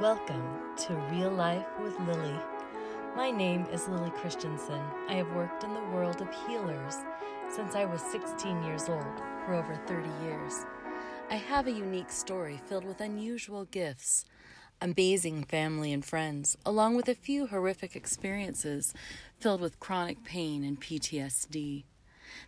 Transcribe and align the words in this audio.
Welcome 0.00 0.58
to 0.86 0.94
Real 1.12 1.30
Life 1.30 1.66
with 1.80 2.00
Lily. 2.00 2.34
My 3.14 3.30
name 3.30 3.66
is 3.70 3.86
Lily 3.88 4.10
Christiansen. 4.10 4.80
I 5.06 5.14
have 5.14 5.30
worked 5.32 5.64
in 5.64 5.74
the 5.74 5.84
world 5.92 6.22
of 6.22 6.28
healers 6.46 6.96
since 7.50 7.74
I 7.74 7.84
was 7.84 8.00
16 8.00 8.64
years 8.64 8.88
old 8.88 9.20
for 9.44 9.52
over 9.52 9.76
30 9.86 10.08
years. 10.24 10.64
I 11.30 11.34
have 11.34 11.66
a 11.66 11.72
unique 11.72 12.10
story 12.10 12.58
filled 12.66 12.86
with 12.86 13.02
unusual 13.02 13.66
gifts, 13.66 14.24
amazing 14.80 15.44
family 15.44 15.92
and 15.92 16.04
friends, 16.04 16.56
along 16.64 16.96
with 16.96 17.08
a 17.08 17.14
few 17.14 17.46
horrific 17.46 17.94
experiences 17.94 18.94
filled 19.40 19.60
with 19.60 19.78
chronic 19.78 20.24
pain 20.24 20.64
and 20.64 20.80
PTSD. 20.80 21.84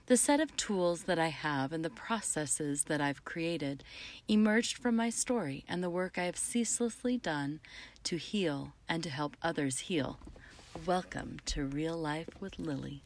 The 0.07 0.17
set 0.17 0.41
of 0.41 0.57
tools 0.57 1.05
that 1.05 1.19
I 1.19 1.29
have 1.29 1.73
and 1.73 1.85
the 1.85 1.91
processes 1.91 2.85
that 2.85 3.01
I've 3.01 3.25
created 3.25 3.83
emerged 4.29 4.77
from 4.77 4.97
my 4.97 5.11
story 5.11 5.65
and 5.69 5.83
the 5.83 5.91
work 5.91 6.19
I 6.19 6.25
have 6.25 6.37
ceaselessly 6.37 7.17
done 7.17 7.61
to 8.05 8.17
heal 8.17 8.75
and 8.89 9.03
to 9.03 9.11
help 9.11 9.37
others 9.43 9.81
heal. 9.81 10.19
Welcome 10.87 11.39
to 11.47 11.65
Real 11.65 11.97
Life 11.97 12.29
with 12.41 12.59
Lily. 12.59 13.03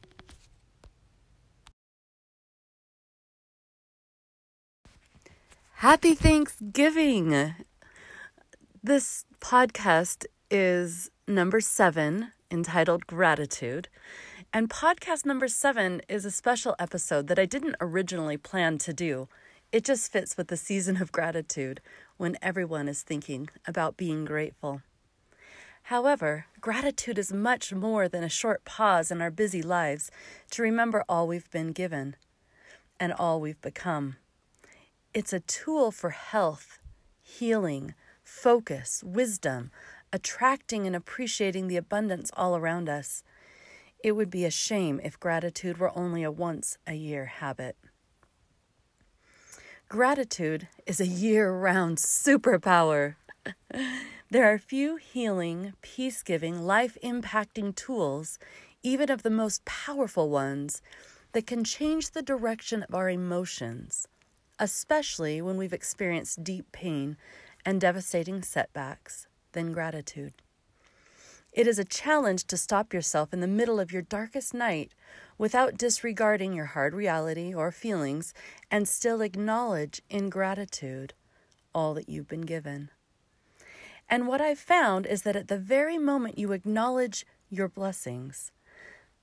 Happy 5.74 6.14
Thanksgiving! 6.14 7.54
This 8.82 9.24
podcast 9.40 10.26
is 10.50 11.10
number 11.28 11.60
seven, 11.60 12.32
entitled 12.50 13.06
Gratitude. 13.06 13.88
And 14.50 14.70
podcast 14.70 15.26
number 15.26 15.46
seven 15.46 16.00
is 16.08 16.24
a 16.24 16.30
special 16.30 16.74
episode 16.78 17.26
that 17.26 17.38
I 17.38 17.44
didn't 17.44 17.76
originally 17.82 18.38
plan 18.38 18.78
to 18.78 18.94
do. 18.94 19.28
It 19.72 19.84
just 19.84 20.10
fits 20.10 20.38
with 20.38 20.48
the 20.48 20.56
season 20.56 21.02
of 21.02 21.12
gratitude 21.12 21.82
when 22.16 22.38
everyone 22.40 22.88
is 22.88 23.02
thinking 23.02 23.50
about 23.66 23.98
being 23.98 24.24
grateful. 24.24 24.80
However, 25.82 26.46
gratitude 26.62 27.18
is 27.18 27.30
much 27.30 27.74
more 27.74 28.08
than 28.08 28.24
a 28.24 28.30
short 28.30 28.64
pause 28.64 29.10
in 29.10 29.20
our 29.20 29.30
busy 29.30 29.60
lives 29.60 30.10
to 30.52 30.62
remember 30.62 31.04
all 31.10 31.28
we've 31.28 31.50
been 31.50 31.72
given 31.72 32.16
and 32.98 33.12
all 33.12 33.42
we've 33.42 33.60
become. 33.60 34.16
It's 35.12 35.34
a 35.34 35.40
tool 35.40 35.90
for 35.90 36.10
health, 36.10 36.78
healing, 37.20 37.94
focus, 38.24 39.04
wisdom, 39.04 39.70
attracting 40.10 40.86
and 40.86 40.96
appreciating 40.96 41.68
the 41.68 41.76
abundance 41.76 42.30
all 42.34 42.56
around 42.56 42.88
us 42.88 43.22
it 44.02 44.12
would 44.12 44.30
be 44.30 44.44
a 44.44 44.50
shame 44.50 45.00
if 45.02 45.18
gratitude 45.18 45.78
were 45.78 45.96
only 45.96 46.22
a 46.22 46.30
once 46.30 46.78
a 46.86 46.94
year 46.94 47.26
habit. 47.26 47.76
Gratitude 49.88 50.68
is 50.86 51.00
a 51.00 51.06
year 51.06 51.50
round 51.50 51.96
superpower. 51.96 53.16
there 54.30 54.52
are 54.52 54.58
few 54.58 54.96
healing, 54.96 55.72
peace 55.80 56.22
giving, 56.22 56.62
life 56.62 56.98
impacting 57.02 57.74
tools, 57.74 58.38
even 58.82 59.10
of 59.10 59.22
the 59.22 59.30
most 59.30 59.64
powerful 59.64 60.28
ones, 60.28 60.82
that 61.32 61.46
can 61.46 61.64
change 61.64 62.10
the 62.10 62.22
direction 62.22 62.82
of 62.82 62.94
our 62.94 63.08
emotions, 63.08 64.06
especially 64.58 65.40
when 65.40 65.56
we've 65.56 65.72
experienced 65.72 66.44
deep 66.44 66.70
pain 66.72 67.16
and 67.64 67.80
devastating 67.80 68.42
setbacks, 68.42 69.26
than 69.52 69.72
gratitude. 69.72 70.34
It 71.58 71.66
is 71.66 71.80
a 71.80 71.84
challenge 71.84 72.44
to 72.44 72.56
stop 72.56 72.94
yourself 72.94 73.32
in 73.32 73.40
the 73.40 73.48
middle 73.48 73.80
of 73.80 73.90
your 73.90 74.02
darkest 74.02 74.54
night 74.54 74.92
without 75.38 75.76
disregarding 75.76 76.52
your 76.52 76.66
hard 76.66 76.94
reality 76.94 77.52
or 77.52 77.72
feelings 77.72 78.32
and 78.70 78.86
still 78.86 79.20
acknowledge 79.20 80.00
in 80.08 80.30
gratitude 80.30 81.14
all 81.74 81.94
that 81.94 82.08
you've 82.08 82.28
been 82.28 82.42
given. 82.42 82.90
And 84.08 84.28
what 84.28 84.40
I've 84.40 84.60
found 84.60 85.04
is 85.04 85.22
that 85.22 85.34
at 85.34 85.48
the 85.48 85.58
very 85.58 85.98
moment 85.98 86.38
you 86.38 86.52
acknowledge 86.52 87.26
your 87.50 87.66
blessings, 87.66 88.52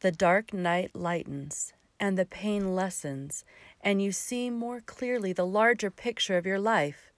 the 0.01 0.11
dark 0.11 0.53
night 0.53 0.93
lightens 0.93 1.71
and 2.01 2.17
the 2.17 2.25
pain 2.25 2.75
lessens, 2.75 3.45
and 3.79 4.01
you 4.01 4.11
see 4.11 4.49
more 4.49 4.81
clearly 4.81 5.31
the 5.31 5.47
larger 5.47 5.89
picture 5.89 6.35
of 6.35 6.45
your 6.45 6.59
life, 6.59 7.13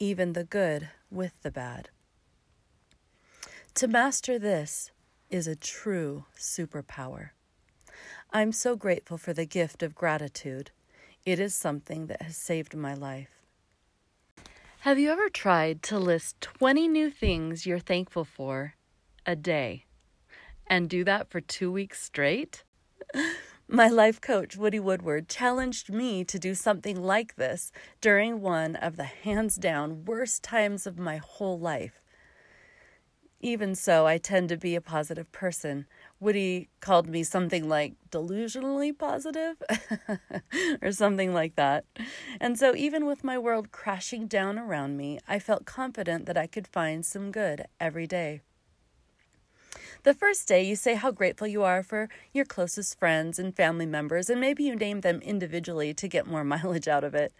even 0.00 0.32
the 0.32 0.42
good 0.42 0.88
with 1.08 1.40
the 1.42 1.52
bad. 1.52 1.90
To 3.74 3.88
master 3.88 4.38
this 4.38 4.90
is 5.30 5.46
a 5.46 5.56
true 5.56 6.24
superpower. 6.36 7.30
I'm 8.30 8.52
so 8.52 8.76
grateful 8.76 9.16
for 9.16 9.32
the 9.32 9.46
gift 9.46 9.82
of 9.82 9.94
gratitude. 9.94 10.70
It 11.24 11.38
is 11.38 11.54
something 11.54 12.06
that 12.08 12.22
has 12.22 12.36
saved 12.36 12.74
my 12.74 12.94
life. 12.94 13.40
Have 14.80 14.98
you 14.98 15.10
ever 15.10 15.28
tried 15.28 15.82
to 15.84 15.98
list 15.98 16.40
20 16.40 16.88
new 16.88 17.10
things 17.10 17.64
you're 17.64 17.78
thankful 17.78 18.24
for 18.24 18.74
a 19.24 19.36
day 19.36 19.86
and 20.66 20.90
do 20.90 21.04
that 21.04 21.30
for 21.30 21.40
two 21.40 21.70
weeks 21.70 22.02
straight? 22.02 22.64
My 23.68 23.88
life 23.88 24.20
coach, 24.20 24.56
Woody 24.56 24.80
Woodward, 24.80 25.28
challenged 25.28 25.90
me 25.90 26.24
to 26.24 26.40
do 26.40 26.56
something 26.56 27.00
like 27.00 27.36
this 27.36 27.70
during 28.00 28.40
one 28.40 28.74
of 28.74 28.96
the 28.96 29.04
hands 29.04 29.54
down 29.54 30.04
worst 30.04 30.42
times 30.42 30.88
of 30.88 30.98
my 30.98 31.18
whole 31.18 31.58
life. 31.58 31.99
Even 33.42 33.74
so, 33.74 34.06
I 34.06 34.18
tend 34.18 34.50
to 34.50 34.58
be 34.58 34.74
a 34.74 34.82
positive 34.82 35.32
person. 35.32 35.86
Woody 36.20 36.68
called 36.80 37.08
me 37.08 37.22
something 37.22 37.66
like 37.68 37.94
delusionally 38.10 38.96
positive 38.96 39.56
or 40.82 40.92
something 40.92 41.32
like 41.32 41.56
that. 41.56 41.86
And 42.38 42.58
so, 42.58 42.74
even 42.76 43.06
with 43.06 43.24
my 43.24 43.38
world 43.38 43.72
crashing 43.72 44.26
down 44.26 44.58
around 44.58 44.98
me, 44.98 45.20
I 45.26 45.38
felt 45.38 45.64
confident 45.64 46.26
that 46.26 46.36
I 46.36 46.46
could 46.46 46.66
find 46.66 47.04
some 47.04 47.30
good 47.30 47.64
every 47.80 48.06
day. 48.06 48.42
The 50.02 50.14
first 50.14 50.48
day, 50.48 50.62
you 50.62 50.76
say 50.76 50.94
how 50.94 51.10
grateful 51.10 51.46
you 51.46 51.62
are 51.62 51.82
for 51.82 52.08
your 52.32 52.46
closest 52.46 52.98
friends 52.98 53.38
and 53.38 53.54
family 53.54 53.84
members, 53.84 54.30
and 54.30 54.40
maybe 54.40 54.64
you 54.64 54.74
name 54.74 55.02
them 55.02 55.20
individually 55.20 55.92
to 55.94 56.08
get 56.08 56.26
more 56.26 56.44
mileage 56.54 56.88
out 56.88 57.04
of 57.04 57.14
it. 57.14 57.32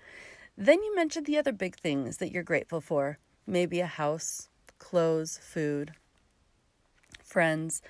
Then 0.57 0.83
you 0.83 0.95
mention 0.95 1.25
the 1.25 1.39
other 1.39 1.53
big 1.53 1.77
things 1.77 2.19
that 2.19 2.33
you're 2.33 2.43
grateful 2.43 2.83
for 2.83 3.19
maybe 3.47 3.81
a 3.81 3.87
house, 3.87 4.50
clothes, 4.81 5.39
food, 5.41 5.93
friends, 7.23 7.81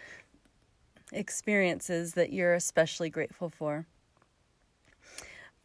experiences 1.13 2.13
that 2.13 2.33
you're 2.33 2.53
especially 2.53 3.09
grateful 3.09 3.49
for. 3.49 3.87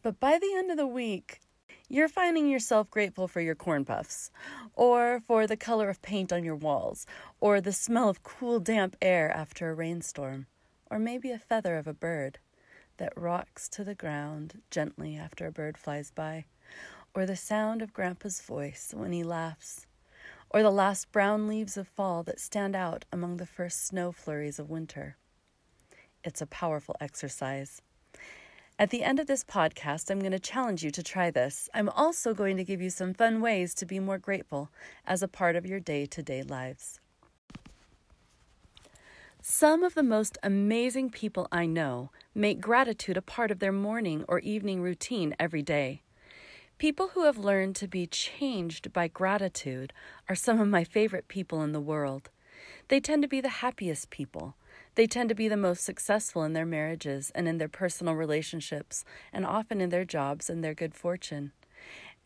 But 0.02 0.18
by 0.18 0.38
the 0.38 0.54
end 0.56 0.70
of 0.70 0.78
the 0.78 0.86
week, 0.86 1.40
you're 1.88 2.08
finding 2.08 2.48
yourself 2.48 2.90
grateful 2.90 3.28
for 3.28 3.40
your 3.40 3.54
corn 3.54 3.84
puffs, 3.84 4.30
or 4.74 5.20
for 5.26 5.46
the 5.46 5.56
color 5.56 5.88
of 5.88 6.02
paint 6.02 6.32
on 6.32 6.42
your 6.42 6.56
walls, 6.56 7.06
or 7.38 7.60
the 7.60 7.72
smell 7.72 8.08
of 8.08 8.22
cool, 8.22 8.58
damp 8.58 8.96
air 9.00 9.30
after 9.30 9.70
a 9.70 9.74
rainstorm, 9.74 10.46
or 10.90 10.98
maybe 10.98 11.30
a 11.30 11.38
feather 11.38 11.76
of 11.76 11.86
a 11.86 11.94
bird 11.94 12.38
that 12.96 13.12
rocks 13.16 13.68
to 13.68 13.84
the 13.84 13.94
ground 13.94 14.62
gently 14.70 15.16
after 15.16 15.46
a 15.46 15.52
bird 15.52 15.76
flies 15.76 16.10
by, 16.10 16.44
or 17.14 17.26
the 17.26 17.36
sound 17.36 17.82
of 17.82 17.92
Grandpa's 17.92 18.40
voice 18.40 18.92
when 18.96 19.12
he 19.12 19.22
laughs 19.22 19.86
or 20.50 20.62
the 20.62 20.70
last 20.70 21.12
brown 21.12 21.48
leaves 21.48 21.76
of 21.76 21.88
fall 21.88 22.22
that 22.22 22.40
stand 22.40 22.74
out 22.74 23.04
among 23.12 23.36
the 23.36 23.46
first 23.46 23.86
snow 23.86 24.12
flurries 24.12 24.58
of 24.58 24.70
winter. 24.70 25.16
It's 26.24 26.40
a 26.40 26.46
powerful 26.46 26.96
exercise. 27.00 27.82
At 28.78 28.90
the 28.90 29.02
end 29.02 29.18
of 29.18 29.26
this 29.26 29.42
podcast, 29.42 30.10
I'm 30.10 30.20
going 30.20 30.32
to 30.32 30.38
challenge 30.38 30.84
you 30.84 30.90
to 30.90 31.02
try 31.02 31.30
this. 31.30 31.70
I'm 31.72 31.88
also 31.88 32.34
going 32.34 32.58
to 32.58 32.64
give 32.64 32.82
you 32.82 32.90
some 32.90 33.14
fun 33.14 33.40
ways 33.40 33.72
to 33.74 33.86
be 33.86 33.98
more 34.00 34.18
grateful 34.18 34.70
as 35.06 35.22
a 35.22 35.28
part 35.28 35.56
of 35.56 35.64
your 35.64 35.80
day 35.80 36.04
to 36.04 36.22
day 36.22 36.42
lives. 36.42 37.00
Some 39.40 39.84
of 39.84 39.94
the 39.94 40.02
most 40.02 40.36
amazing 40.42 41.10
people 41.10 41.46
I 41.52 41.66
know 41.66 42.10
make 42.34 42.60
gratitude 42.60 43.16
a 43.16 43.22
part 43.22 43.50
of 43.50 43.60
their 43.60 43.72
morning 43.72 44.24
or 44.26 44.40
evening 44.40 44.82
routine 44.82 45.34
every 45.38 45.62
day. 45.62 46.02
People 46.78 47.08
who 47.14 47.24
have 47.24 47.38
learned 47.38 47.74
to 47.76 47.88
be 47.88 48.06
changed 48.06 48.92
by 48.92 49.08
gratitude 49.08 49.94
are 50.28 50.34
some 50.34 50.60
of 50.60 50.68
my 50.68 50.84
favorite 50.84 51.26
people 51.26 51.62
in 51.62 51.72
the 51.72 51.80
world. 51.80 52.28
They 52.88 53.00
tend 53.00 53.22
to 53.22 53.28
be 53.28 53.40
the 53.40 53.48
happiest 53.48 54.10
people. 54.10 54.56
They 54.94 55.06
tend 55.06 55.30
to 55.30 55.34
be 55.34 55.48
the 55.48 55.56
most 55.56 55.84
successful 55.84 56.42
in 56.44 56.52
their 56.52 56.66
marriages 56.66 57.32
and 57.34 57.48
in 57.48 57.56
their 57.56 57.68
personal 57.68 58.14
relationships, 58.14 59.06
and 59.32 59.46
often 59.46 59.80
in 59.80 59.88
their 59.88 60.04
jobs 60.04 60.50
and 60.50 60.62
their 60.62 60.74
good 60.74 60.94
fortune. 60.94 61.52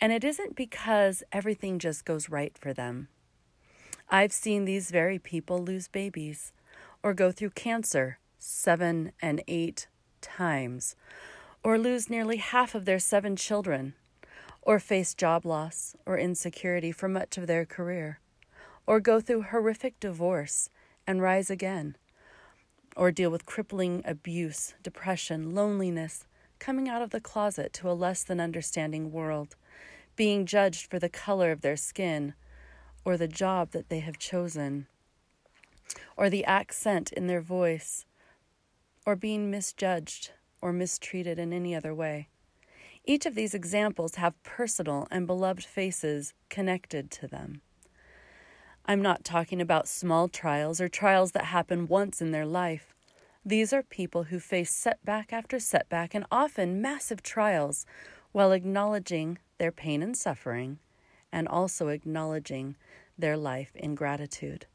And 0.00 0.12
it 0.12 0.24
isn't 0.24 0.56
because 0.56 1.22
everything 1.30 1.78
just 1.78 2.04
goes 2.04 2.28
right 2.28 2.58
for 2.58 2.74
them. 2.74 3.06
I've 4.08 4.32
seen 4.32 4.64
these 4.64 4.90
very 4.90 5.20
people 5.20 5.62
lose 5.62 5.86
babies 5.86 6.52
or 7.04 7.14
go 7.14 7.30
through 7.30 7.50
cancer 7.50 8.18
seven 8.40 9.12
and 9.22 9.44
eight 9.46 9.86
times, 10.20 10.96
or 11.62 11.78
lose 11.78 12.10
nearly 12.10 12.38
half 12.38 12.74
of 12.74 12.84
their 12.84 12.98
seven 12.98 13.36
children 13.36 13.94
or 14.62 14.78
face 14.78 15.14
job 15.14 15.44
loss 15.44 15.96
or 16.06 16.18
insecurity 16.18 16.92
for 16.92 17.08
much 17.08 17.38
of 17.38 17.46
their 17.46 17.64
career, 17.64 18.20
or 18.86 19.00
go 19.00 19.20
through 19.20 19.42
horrific 19.42 19.98
divorce 20.00 20.70
and 21.06 21.22
rise 21.22 21.50
again, 21.50 21.96
or 22.96 23.10
deal 23.10 23.30
with 23.30 23.46
crippling 23.46 24.02
abuse, 24.04 24.74
depression, 24.82 25.54
loneliness, 25.54 26.26
coming 26.58 26.88
out 26.88 27.02
of 27.02 27.10
the 27.10 27.20
closet 27.20 27.72
to 27.72 27.90
a 27.90 27.92
less 27.92 28.22
than 28.22 28.40
understanding 28.40 29.10
world, 29.10 29.56
being 30.16 30.44
judged 30.44 30.90
for 30.90 30.98
the 30.98 31.08
color 31.08 31.50
of 31.50 31.62
their 31.62 31.76
skin, 31.76 32.34
or 33.04 33.16
the 33.16 33.28
job 33.28 33.70
that 33.70 33.88
they 33.88 34.00
have 34.00 34.18
chosen, 34.18 34.86
or 36.16 36.28
the 36.28 36.44
accent 36.44 37.12
in 37.12 37.26
their 37.26 37.40
voice, 37.40 38.04
or 39.06 39.16
being 39.16 39.50
misjudged 39.50 40.32
or 40.60 40.72
mistreated 40.72 41.38
in 41.38 41.52
any 41.52 41.74
other 41.74 41.94
way. 41.94 42.28
Each 43.04 43.26
of 43.26 43.34
these 43.34 43.54
examples 43.54 44.16
have 44.16 44.42
personal 44.42 45.08
and 45.10 45.26
beloved 45.26 45.64
faces 45.64 46.34
connected 46.48 47.10
to 47.12 47.26
them. 47.26 47.62
I'm 48.84 49.02
not 49.02 49.24
talking 49.24 49.60
about 49.60 49.88
small 49.88 50.28
trials 50.28 50.80
or 50.80 50.88
trials 50.88 51.32
that 51.32 51.46
happen 51.46 51.86
once 51.86 52.20
in 52.20 52.30
their 52.30 52.46
life. 52.46 52.94
These 53.44 53.72
are 53.72 53.82
people 53.82 54.24
who 54.24 54.38
face 54.38 54.70
setback 54.70 55.32
after 55.32 55.58
setback 55.58 56.14
and 56.14 56.26
often 56.30 56.82
massive 56.82 57.22
trials 57.22 57.86
while 58.32 58.52
acknowledging 58.52 59.38
their 59.58 59.72
pain 59.72 60.02
and 60.02 60.16
suffering 60.16 60.78
and 61.32 61.48
also 61.48 61.88
acknowledging 61.88 62.76
their 63.18 63.36
life 63.36 63.70
in 63.74 63.94
gratitude. 63.94 64.66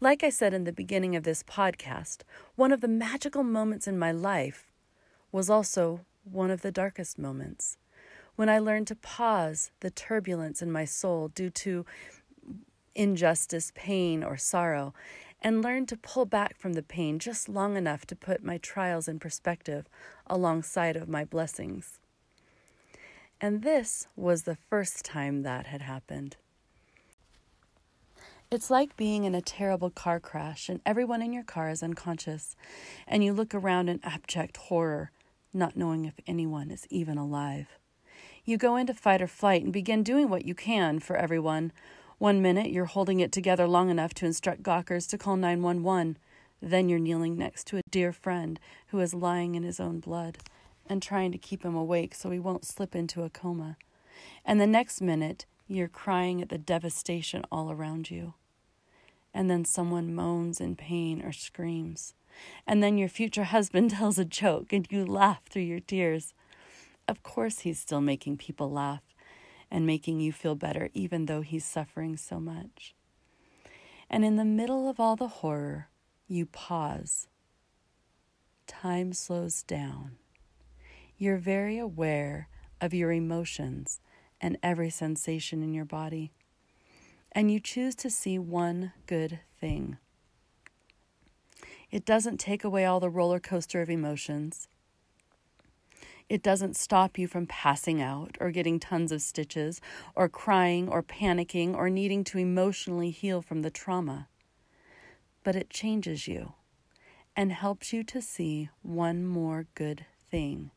Like 0.00 0.22
I 0.22 0.30
said 0.30 0.54
in 0.54 0.64
the 0.64 0.72
beginning 0.72 1.16
of 1.16 1.24
this 1.24 1.42
podcast, 1.42 2.22
one 2.54 2.72
of 2.72 2.80
the 2.80 2.88
magical 2.88 3.42
moments 3.42 3.86
in 3.86 3.98
my 3.98 4.12
life 4.12 4.72
was 5.32 5.50
also 5.50 6.00
one 6.30 6.50
of 6.50 6.62
the 6.62 6.72
darkest 6.72 7.18
moments. 7.18 7.78
When 8.34 8.48
I 8.48 8.58
learned 8.58 8.86
to 8.88 8.96
pause 8.96 9.70
the 9.80 9.90
turbulence 9.90 10.60
in 10.60 10.70
my 10.70 10.84
soul 10.84 11.28
due 11.28 11.50
to 11.50 11.86
injustice, 12.94 13.72
pain, 13.74 14.22
or 14.22 14.36
sorrow, 14.36 14.92
and 15.40 15.62
learned 15.62 15.88
to 15.88 15.96
pull 15.96 16.24
back 16.26 16.58
from 16.58 16.72
the 16.72 16.82
pain 16.82 17.18
just 17.18 17.48
long 17.48 17.76
enough 17.76 18.06
to 18.06 18.16
put 18.16 18.42
my 18.42 18.58
trials 18.58 19.06
in 19.06 19.18
perspective 19.18 19.86
alongside 20.26 20.96
of 20.96 21.08
my 21.08 21.24
blessings. 21.24 21.98
And 23.40 23.62
this 23.62 24.06
was 24.16 24.42
the 24.42 24.56
first 24.56 25.04
time 25.04 25.42
that 25.42 25.66
had 25.66 25.82
happened. 25.82 26.36
It's 28.50 28.70
like 28.70 28.96
being 28.96 29.24
in 29.24 29.34
a 29.34 29.42
terrible 29.42 29.90
car 29.90 30.20
crash 30.20 30.68
and 30.68 30.80
everyone 30.86 31.20
in 31.20 31.32
your 31.32 31.42
car 31.42 31.68
is 31.68 31.82
unconscious, 31.82 32.56
and 33.06 33.22
you 33.22 33.32
look 33.32 33.54
around 33.54 33.88
in 33.88 34.00
abject 34.04 34.56
horror, 34.56 35.10
not 35.56 35.76
knowing 35.76 36.04
if 36.04 36.20
anyone 36.26 36.70
is 36.70 36.86
even 36.90 37.18
alive. 37.18 37.78
You 38.44 38.56
go 38.56 38.76
into 38.76 38.94
fight 38.94 39.20
or 39.20 39.26
flight 39.26 39.64
and 39.64 39.72
begin 39.72 40.04
doing 40.04 40.28
what 40.28 40.44
you 40.44 40.54
can 40.54 41.00
for 41.00 41.16
everyone. 41.16 41.72
One 42.18 42.40
minute 42.40 42.70
you're 42.70 42.84
holding 42.84 43.18
it 43.20 43.32
together 43.32 43.66
long 43.66 43.90
enough 43.90 44.14
to 44.14 44.26
instruct 44.26 44.62
gawkers 44.62 45.06
to 45.08 45.18
call 45.18 45.36
911. 45.36 46.18
Then 46.62 46.88
you're 46.88 46.98
kneeling 46.98 47.36
next 47.36 47.66
to 47.68 47.78
a 47.78 47.82
dear 47.90 48.12
friend 48.12 48.60
who 48.88 49.00
is 49.00 49.14
lying 49.14 49.54
in 49.54 49.64
his 49.64 49.80
own 49.80 50.00
blood 50.00 50.38
and 50.88 51.02
trying 51.02 51.32
to 51.32 51.38
keep 51.38 51.64
him 51.64 51.74
awake 51.74 52.14
so 52.14 52.30
he 52.30 52.38
won't 52.38 52.64
slip 52.64 52.94
into 52.94 53.24
a 53.24 53.30
coma. 53.30 53.76
And 54.44 54.60
the 54.60 54.66
next 54.66 55.00
minute, 55.00 55.46
you're 55.66 55.88
crying 55.88 56.40
at 56.40 56.48
the 56.48 56.58
devastation 56.58 57.44
all 57.50 57.70
around 57.70 58.10
you. 58.10 58.34
And 59.34 59.50
then 59.50 59.64
someone 59.64 60.14
moans 60.14 60.60
in 60.60 60.76
pain 60.76 61.22
or 61.22 61.32
screams. 61.32 62.14
And 62.66 62.82
then 62.82 62.98
your 62.98 63.08
future 63.08 63.44
husband 63.44 63.90
tells 63.92 64.18
a 64.18 64.24
joke 64.24 64.72
and 64.72 64.86
you 64.90 65.04
laugh 65.04 65.44
through 65.46 65.62
your 65.62 65.80
tears. 65.80 66.34
Of 67.08 67.22
course, 67.22 67.60
he's 67.60 67.78
still 67.78 68.00
making 68.00 68.38
people 68.38 68.70
laugh 68.70 69.02
and 69.70 69.86
making 69.86 70.20
you 70.20 70.32
feel 70.32 70.54
better, 70.54 70.90
even 70.94 71.26
though 71.26 71.42
he's 71.42 71.64
suffering 71.64 72.16
so 72.16 72.38
much. 72.38 72.94
And 74.08 74.24
in 74.24 74.36
the 74.36 74.44
middle 74.44 74.88
of 74.88 75.00
all 75.00 75.16
the 75.16 75.28
horror, 75.28 75.88
you 76.28 76.46
pause. 76.46 77.28
Time 78.66 79.12
slows 79.12 79.62
down 79.62 80.18
you're 81.18 81.38
very 81.38 81.78
aware 81.78 82.48
of 82.80 82.92
your 82.92 83.10
emotions 83.10 84.00
and 84.40 84.58
every 84.62 84.90
sensation 84.90 85.62
in 85.62 85.72
your 85.72 85.84
body. 85.84 86.30
And 87.32 87.50
you 87.50 87.58
choose 87.58 87.94
to 87.96 88.10
see 88.10 88.38
one 88.38 88.92
good 89.06 89.40
thing. 89.58 89.96
It 91.90 92.04
doesn't 92.04 92.38
take 92.38 92.64
away 92.64 92.84
all 92.84 93.00
the 93.00 93.10
roller 93.10 93.40
coaster 93.40 93.80
of 93.80 93.90
emotions. 93.90 94.68
It 96.28 96.42
doesn't 96.42 96.76
stop 96.76 97.18
you 97.18 97.28
from 97.28 97.46
passing 97.46 98.02
out 98.02 98.36
or 98.40 98.50
getting 98.50 98.80
tons 98.80 99.12
of 99.12 99.22
stitches 99.22 99.80
or 100.14 100.28
crying 100.28 100.88
or 100.88 101.02
panicking 101.02 101.74
or 101.74 101.88
needing 101.88 102.24
to 102.24 102.38
emotionally 102.38 103.10
heal 103.10 103.40
from 103.42 103.62
the 103.62 103.70
trauma. 103.70 104.28
But 105.44 105.54
it 105.54 105.70
changes 105.70 106.26
you 106.26 106.54
and 107.36 107.52
helps 107.52 107.92
you 107.92 108.02
to 108.04 108.20
see 108.20 108.70
one 108.82 109.24
more 109.24 109.66
good 109.74 110.06
thing 110.30 110.72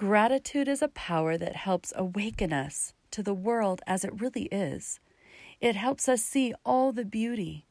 Gratitude 0.00 0.66
is 0.66 0.80
a 0.80 0.88
power 0.88 1.36
that 1.36 1.54
helps 1.56 1.92
awaken 1.94 2.54
us 2.54 2.94
to 3.10 3.22
the 3.22 3.34
world 3.34 3.82
as 3.86 4.02
it 4.02 4.18
really 4.18 4.44
is. 4.44 4.98
It 5.60 5.76
helps 5.76 6.08
us 6.08 6.22
see 6.22 6.54
all 6.64 6.90
the 6.90 7.04
beauty 7.04 7.66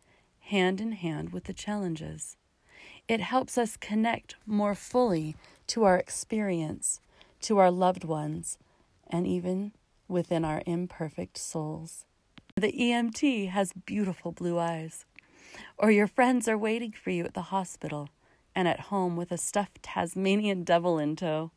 hand 0.49 0.79
in 0.81 0.91
hand 0.91 1.31
with 1.31 1.45
the 1.45 1.53
challenges. 1.53 2.37
It 3.07 3.21
helps 3.21 3.57
us 3.57 3.77
connect 3.77 4.35
more 4.45 4.75
fully 4.75 5.35
to 5.67 5.83
our 5.83 5.97
experience, 5.97 6.99
to 7.41 7.57
our 7.57 7.71
loved 7.71 8.03
ones, 8.03 8.57
and 9.07 9.25
even 9.25 9.71
within 10.07 10.45
our 10.45 10.61
imperfect 10.65 11.37
souls. 11.37 12.05
The 12.55 12.71
EMT 12.71 13.49
has 13.49 13.73
beautiful 13.73 14.31
blue 14.31 14.59
eyes, 14.59 15.05
or 15.77 15.91
your 15.91 16.07
friends 16.07 16.47
are 16.47 16.57
waiting 16.57 16.91
for 16.91 17.09
you 17.09 17.23
at 17.25 17.33
the 17.33 17.53
hospital 17.53 18.09
and 18.53 18.67
at 18.67 18.91
home 18.91 19.15
with 19.15 19.31
a 19.31 19.37
stuffed 19.37 19.81
Tasmanian 19.81 20.63
devil 20.63 20.99
in 20.99 21.15
tow 21.15 21.51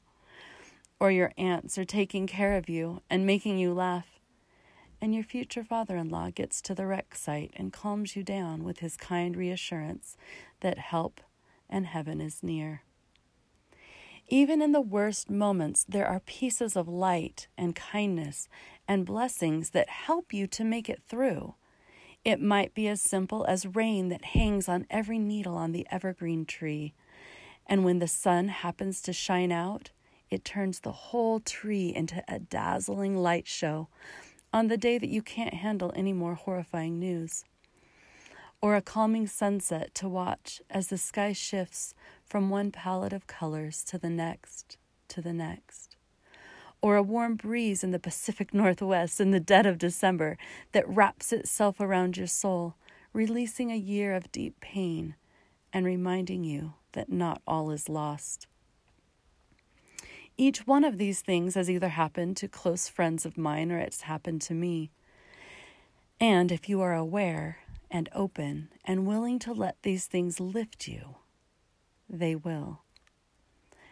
or 1.03 1.11
your 1.11 1.33
aunts 1.37 1.77
are 1.77 1.85
taking 1.85 2.29
care 2.29 2.57
of 2.57 2.69
you 2.69 3.03
and 3.11 3.27
making 3.27 3.59
you 3.59 3.75
laugh, 3.75 4.12
and 5.03 5.13
your 5.13 5.25
future 5.25 5.65
father 5.65 5.97
in 5.97 6.09
law 6.09 6.31
gets 6.31 6.63
to 6.63 6.77
the 6.77 6.87
wreck 6.87 7.17
site 7.17 7.51
and 7.57 7.73
calms 7.73 8.15
you 8.15 8.23
down 8.23 8.63
with 8.63 8.79
his 8.79 8.97
kind 8.97 9.37
reassurance 9.37 10.17
that 10.61 10.79
help 10.79 11.21
and 11.69 11.87
heaven 11.89 12.21
is 12.21 12.41
near. 12.41 12.83
Even 14.29 14.63
in 14.63 14.71
the 14.71 14.81
worst 14.81 15.29
moments, 15.29 15.85
there 15.89 16.07
are 16.07 16.21
pieces 16.21 16.77
of 16.77 16.87
light 16.87 17.49
and 17.59 17.75
kindness 17.75 18.49
and 18.87 19.05
blessings 19.05 19.71
that 19.71 19.89
help 19.89 20.33
you 20.33 20.47
to 20.47 20.63
make 20.63 20.89
it 20.89 21.03
through. 21.03 21.57
It 22.25 22.41
might 22.41 22.73
be 22.73 22.87
as 22.87 23.03
simple 23.03 23.45
as 23.47 23.67
rain 23.67 24.09
that 24.11 24.27
hangs 24.27 24.69
on 24.69 24.87
every 24.89 25.19
needle 25.19 25.57
on 25.57 25.73
the 25.73 25.85
evergreen 25.91 26.47
tree. 26.47 26.95
And 27.67 27.85
when 27.85 27.99
the 27.99 28.07
sun 28.07 28.47
happens 28.47 29.03
to 29.03 29.13
shine 29.13 29.51
out, 29.51 29.91
it 30.31 30.45
turns 30.45 30.81
the 30.81 30.93
whole 30.93 31.41
tree 31.41 31.93
into 31.93 32.23
a 32.29 32.39
dazzling 32.39 33.17
light 33.17 33.49
show 33.49 33.89
on 34.53 34.69
the 34.69 34.77
day 34.77 34.99
that 34.99 35.09
you 35.09 35.23
can't 35.23 35.55
handle 35.55 35.93
any 35.95 36.13
more 36.13 36.35
horrifying 36.35 36.99
news. 36.99 37.45
Or 38.61 38.77
a 38.77 38.83
calming 38.83 39.27
sunset 39.27 39.95
to 39.97 40.09
watch 40.09 40.61
as 40.71 40.89
the 40.89 40.99
sky 40.99 41.33
shifts 41.33 41.95
from 42.25 42.51
one 42.51 42.71
palette 42.71 43.13
of 43.13 43.27
colors 43.27 43.83
to 43.85 43.99
the 43.99 44.11
next, 44.11 44.77
to 45.09 45.21
the 45.21 45.33
next. 45.33 45.97
Or 46.81 46.97
a 46.97 47.03
warm 47.03 47.37
breeze 47.37 47.83
in 47.83 47.91
the 47.91 47.99
Pacific 47.99 48.53
Northwest 48.55 49.21
in 49.21 49.31
the 49.31 49.41
dead 49.41 49.67
of 49.67 49.79
December 49.79 50.37
that 50.73 50.89
wraps 50.89 51.33
itself 51.33 51.81
around 51.81 52.17
your 52.17 52.27
soul, 52.27 52.77
releasing 53.13 53.73
a 53.73 53.77
year 53.77 54.15
of 54.15 54.31
deep 54.31 54.61
pain 54.61 55.17
and 55.73 55.87
reminding 55.87 56.45
you 56.45 56.75
that 56.93 57.11
not 57.11 57.41
all 57.47 57.71
is 57.71 57.89
lost. 57.89 58.47
Each 60.37 60.67
one 60.67 60.85
of 60.85 60.99
these 60.99 61.21
things 61.21 61.55
has 61.55 61.69
either 61.69 61.91
happened 61.91 62.37
to 62.39 62.49
close 62.49 62.89
friends 62.89 63.27
of 63.27 63.37
mine 63.37 63.71
or 63.71 63.79
it's 63.79 64.03
happened 64.03 64.41
to 64.43 64.55
me. 64.55 64.91
And 66.19 66.51
if 66.51 66.69
you 66.69 66.81
are 66.81 66.95
aware 66.95 67.59
and 67.91 68.09
open 68.15 68.71
and 68.85 69.07
willing 69.07 69.39
to 69.41 69.53
let 69.53 69.77
these 69.83 70.07
things 70.07 70.41
lift 70.41 70.89
you, 70.89 71.17
they 72.09 72.35
will. 72.35 72.81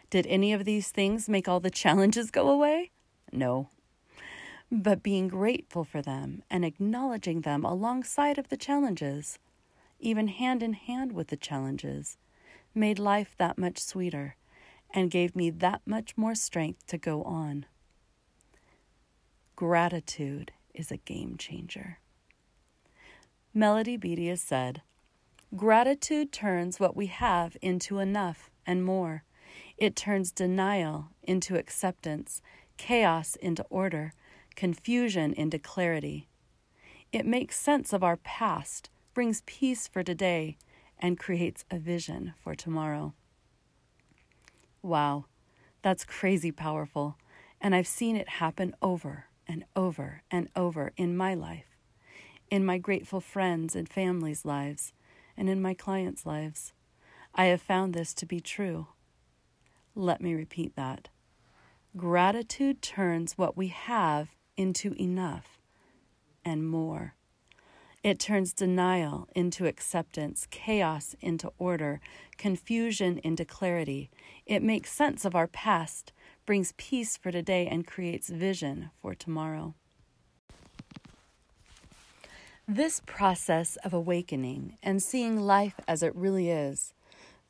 Did 0.09 0.25
any 0.27 0.51
of 0.51 0.65
these 0.65 0.89
things 0.89 1.29
make 1.29 1.47
all 1.47 1.59
the 1.59 1.69
challenges 1.83 2.31
go 2.31 2.49
away? 2.49 2.91
No. 3.31 3.69
But 4.71 5.03
being 5.03 5.27
grateful 5.27 5.83
for 5.83 6.01
them 6.01 6.43
and 6.49 6.65
acknowledging 6.65 7.41
them 7.41 7.63
alongside 7.63 8.37
of 8.37 8.49
the 8.49 8.57
challenges, 8.57 9.37
even 9.99 10.27
hand 10.27 10.63
in 10.63 10.73
hand 10.73 11.11
with 11.11 11.27
the 11.27 11.37
challenges, 11.37 12.17
made 12.73 12.97
life 12.97 13.35
that 13.37 13.57
much 13.57 13.77
sweeter 13.77 14.35
and 14.93 15.11
gave 15.11 15.35
me 15.35 15.49
that 15.49 15.81
much 15.85 16.17
more 16.17 16.35
strength 16.35 16.85
to 16.87 16.97
go 16.97 17.23
on. 17.23 17.65
Gratitude 19.55 20.51
is 20.73 20.91
a 20.91 20.97
game 20.97 21.35
changer. 21.37 21.99
Melody 23.53 23.97
has 24.27 24.41
said, 24.41 24.81
Gratitude 25.55 26.31
turns 26.31 26.79
what 26.79 26.95
we 26.95 27.07
have 27.07 27.57
into 27.61 27.99
enough 27.99 28.49
and 28.65 28.85
more. 28.85 29.23
It 29.77 29.95
turns 29.95 30.31
denial 30.31 31.09
into 31.23 31.57
acceptance, 31.57 32.41
chaos 32.77 33.35
into 33.35 33.63
order, 33.69 34.13
confusion 34.55 35.33
into 35.33 35.59
clarity. 35.59 36.29
It 37.11 37.25
makes 37.25 37.59
sense 37.59 37.91
of 37.91 38.03
our 38.03 38.17
past, 38.17 38.89
brings 39.13 39.43
peace 39.45 39.87
for 39.87 40.03
today, 40.03 40.57
and 40.97 41.19
creates 41.19 41.65
a 41.69 41.77
vision 41.77 42.33
for 42.41 42.55
tomorrow. 42.55 43.13
Wow, 44.83 45.25
that's 45.81 46.05
crazy 46.05 46.51
powerful. 46.51 47.17
And 47.61 47.75
I've 47.75 47.87
seen 47.87 48.15
it 48.15 48.29
happen 48.29 48.75
over 48.81 49.25
and 49.47 49.65
over 49.75 50.23
and 50.31 50.49
over 50.55 50.93
in 50.97 51.15
my 51.17 51.33
life. 51.33 51.65
in 52.49 52.65
my 52.65 52.77
grateful 52.77 53.21
friends 53.21 53.75
and 53.75 53.87
families' 53.89 54.45
lives, 54.45 54.93
and 55.37 55.49
in 55.49 55.61
my 55.61 55.73
clients' 55.73 56.25
lives. 56.25 56.73
I 57.33 57.45
have 57.45 57.61
found 57.61 57.93
this 57.93 58.13
to 58.15 58.25
be 58.25 58.39
true. 58.41 58.87
Let 59.95 60.21
me 60.21 60.33
repeat 60.33 60.75
that. 60.75 61.09
Gratitude 61.97 62.81
turns 62.81 63.37
what 63.37 63.57
we 63.57 63.67
have 63.69 64.35
into 64.57 64.93
enough 65.01 65.59
and 66.45 66.67
more. 66.67 67.15
It 68.03 68.17
turns 68.17 68.51
denial 68.51 69.27
into 69.35 69.67
acceptance, 69.67 70.47
chaos 70.49 71.15
into 71.21 71.51
order, 71.59 72.01
confusion 72.35 73.19
into 73.23 73.45
clarity. 73.45 74.09
It 74.47 74.63
makes 74.63 74.91
sense 74.91 75.23
of 75.23 75.35
our 75.35 75.45
past, 75.45 76.11
brings 76.47 76.73
peace 76.77 77.15
for 77.15 77.31
today, 77.31 77.67
and 77.67 77.85
creates 77.85 78.27
vision 78.27 78.89
for 78.99 79.13
tomorrow. 79.13 79.75
This 82.67 83.01
process 83.05 83.75
of 83.83 83.93
awakening 83.93 84.77
and 84.81 85.03
seeing 85.03 85.39
life 85.39 85.79
as 85.87 86.01
it 86.01 86.15
really 86.15 86.49
is, 86.49 86.93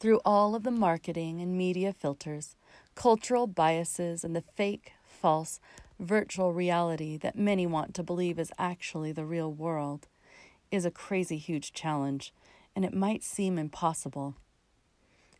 through 0.01 0.20
all 0.25 0.53
of 0.53 0.63
the 0.63 0.72
marketing 0.72 1.39
and 1.39 1.58
media 1.58 1.93
filters, 1.93 2.58
cultural 2.96 3.48
biases, 3.48 4.25
and 4.25 4.36
the 4.36 4.41
fake, 4.41 4.91
false, 5.05 5.62
virtual 5.98 6.51
reality 6.51 7.15
that 7.15 7.38
many 7.38 7.65
want 7.65 7.93
to 7.93 8.03
believe 8.03 8.38
is 8.38 8.51
actually 8.58 9.13
the 9.13 9.25
real 9.25 9.53
world, 9.53 10.08
is 10.71 10.85
a 10.85 10.91
crazy 10.91 11.37
huge 11.37 11.73
challenge, 11.73 12.33
and 12.75 12.85
it 12.85 12.93
might 12.93 13.23
seem 13.23 13.57
impossible. 13.57 14.35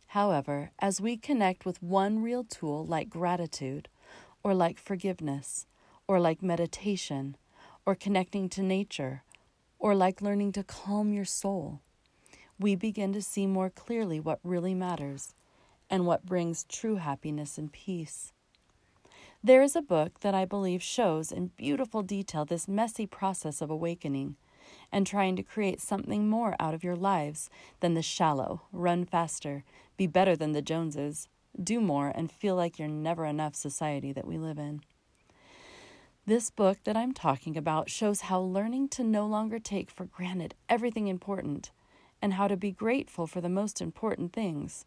However, 0.08 0.72
as 0.78 1.00
we 1.00 1.16
connect 1.16 1.64
with 1.64 1.82
one 1.82 2.22
real 2.22 2.44
tool 2.44 2.84
like 2.84 3.08
gratitude, 3.08 3.88
or 4.44 4.54
like 4.54 4.78
forgiveness, 4.78 5.66
or 6.06 6.20
like 6.20 6.42
meditation, 6.42 7.36
or 7.86 7.94
connecting 7.94 8.48
to 8.50 8.62
nature, 8.62 9.22
or 9.78 9.94
like 9.94 10.20
learning 10.20 10.52
to 10.52 10.62
calm 10.62 11.12
your 11.12 11.24
soul, 11.24 11.80
we 12.58 12.76
begin 12.76 13.12
to 13.14 13.22
see 13.22 13.46
more 13.46 13.70
clearly 13.70 14.20
what 14.20 14.38
really 14.44 14.74
matters 14.74 15.34
and 15.88 16.06
what 16.06 16.26
brings 16.26 16.64
true 16.64 16.96
happiness 16.96 17.56
and 17.56 17.72
peace. 17.72 18.32
There 19.42 19.62
is 19.62 19.74
a 19.74 19.82
book 19.82 20.20
that 20.20 20.34
I 20.34 20.44
believe 20.44 20.82
shows 20.82 21.32
in 21.32 21.48
beautiful 21.56 22.02
detail 22.02 22.44
this 22.44 22.68
messy 22.68 23.06
process 23.06 23.60
of 23.60 23.70
awakening 23.70 24.36
and 24.90 25.06
trying 25.06 25.36
to 25.36 25.42
create 25.42 25.80
something 25.80 26.28
more 26.28 26.54
out 26.60 26.74
of 26.74 26.84
your 26.84 26.96
lives 26.96 27.50
than 27.80 27.94
the 27.94 28.02
shallow, 28.02 28.62
run 28.72 29.04
faster, 29.04 29.64
be 29.96 30.06
better 30.06 30.36
than 30.36 30.52
the 30.52 30.62
Joneses, 30.62 31.28
do 31.62 31.80
more, 31.80 32.12
and 32.14 32.30
feel 32.30 32.56
like 32.56 32.78
you're 32.78 32.88
never 32.88 33.24
enough 33.26 33.54
society 33.54 34.12
that 34.12 34.26
we 34.26 34.38
live 34.38 34.58
in. 34.58 34.82
This 36.24 36.50
book 36.50 36.78
that 36.84 36.96
I'm 36.96 37.12
talking 37.12 37.56
about 37.56 37.90
shows 37.90 38.22
how 38.22 38.40
learning 38.40 38.90
to 38.90 39.02
no 39.02 39.26
longer 39.26 39.58
take 39.58 39.90
for 39.90 40.04
granted 40.04 40.54
everything 40.68 41.08
important 41.08 41.72
and 42.22 42.34
how 42.34 42.46
to 42.46 42.56
be 42.56 42.70
grateful 42.70 43.26
for 43.26 43.40
the 43.40 43.48
most 43.48 43.80
important 43.80 44.32
things 44.32 44.86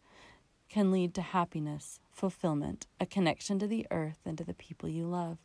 can 0.68 0.90
lead 0.90 1.14
to 1.14 1.22
happiness, 1.22 2.00
fulfillment, 2.10 2.86
a 2.98 3.06
connection 3.06 3.58
to 3.58 3.66
the 3.66 3.86
earth 3.90 4.20
and 4.24 4.38
to 4.38 4.44
the 4.44 4.54
people 4.54 4.88
you 4.88 5.06
love. 5.06 5.38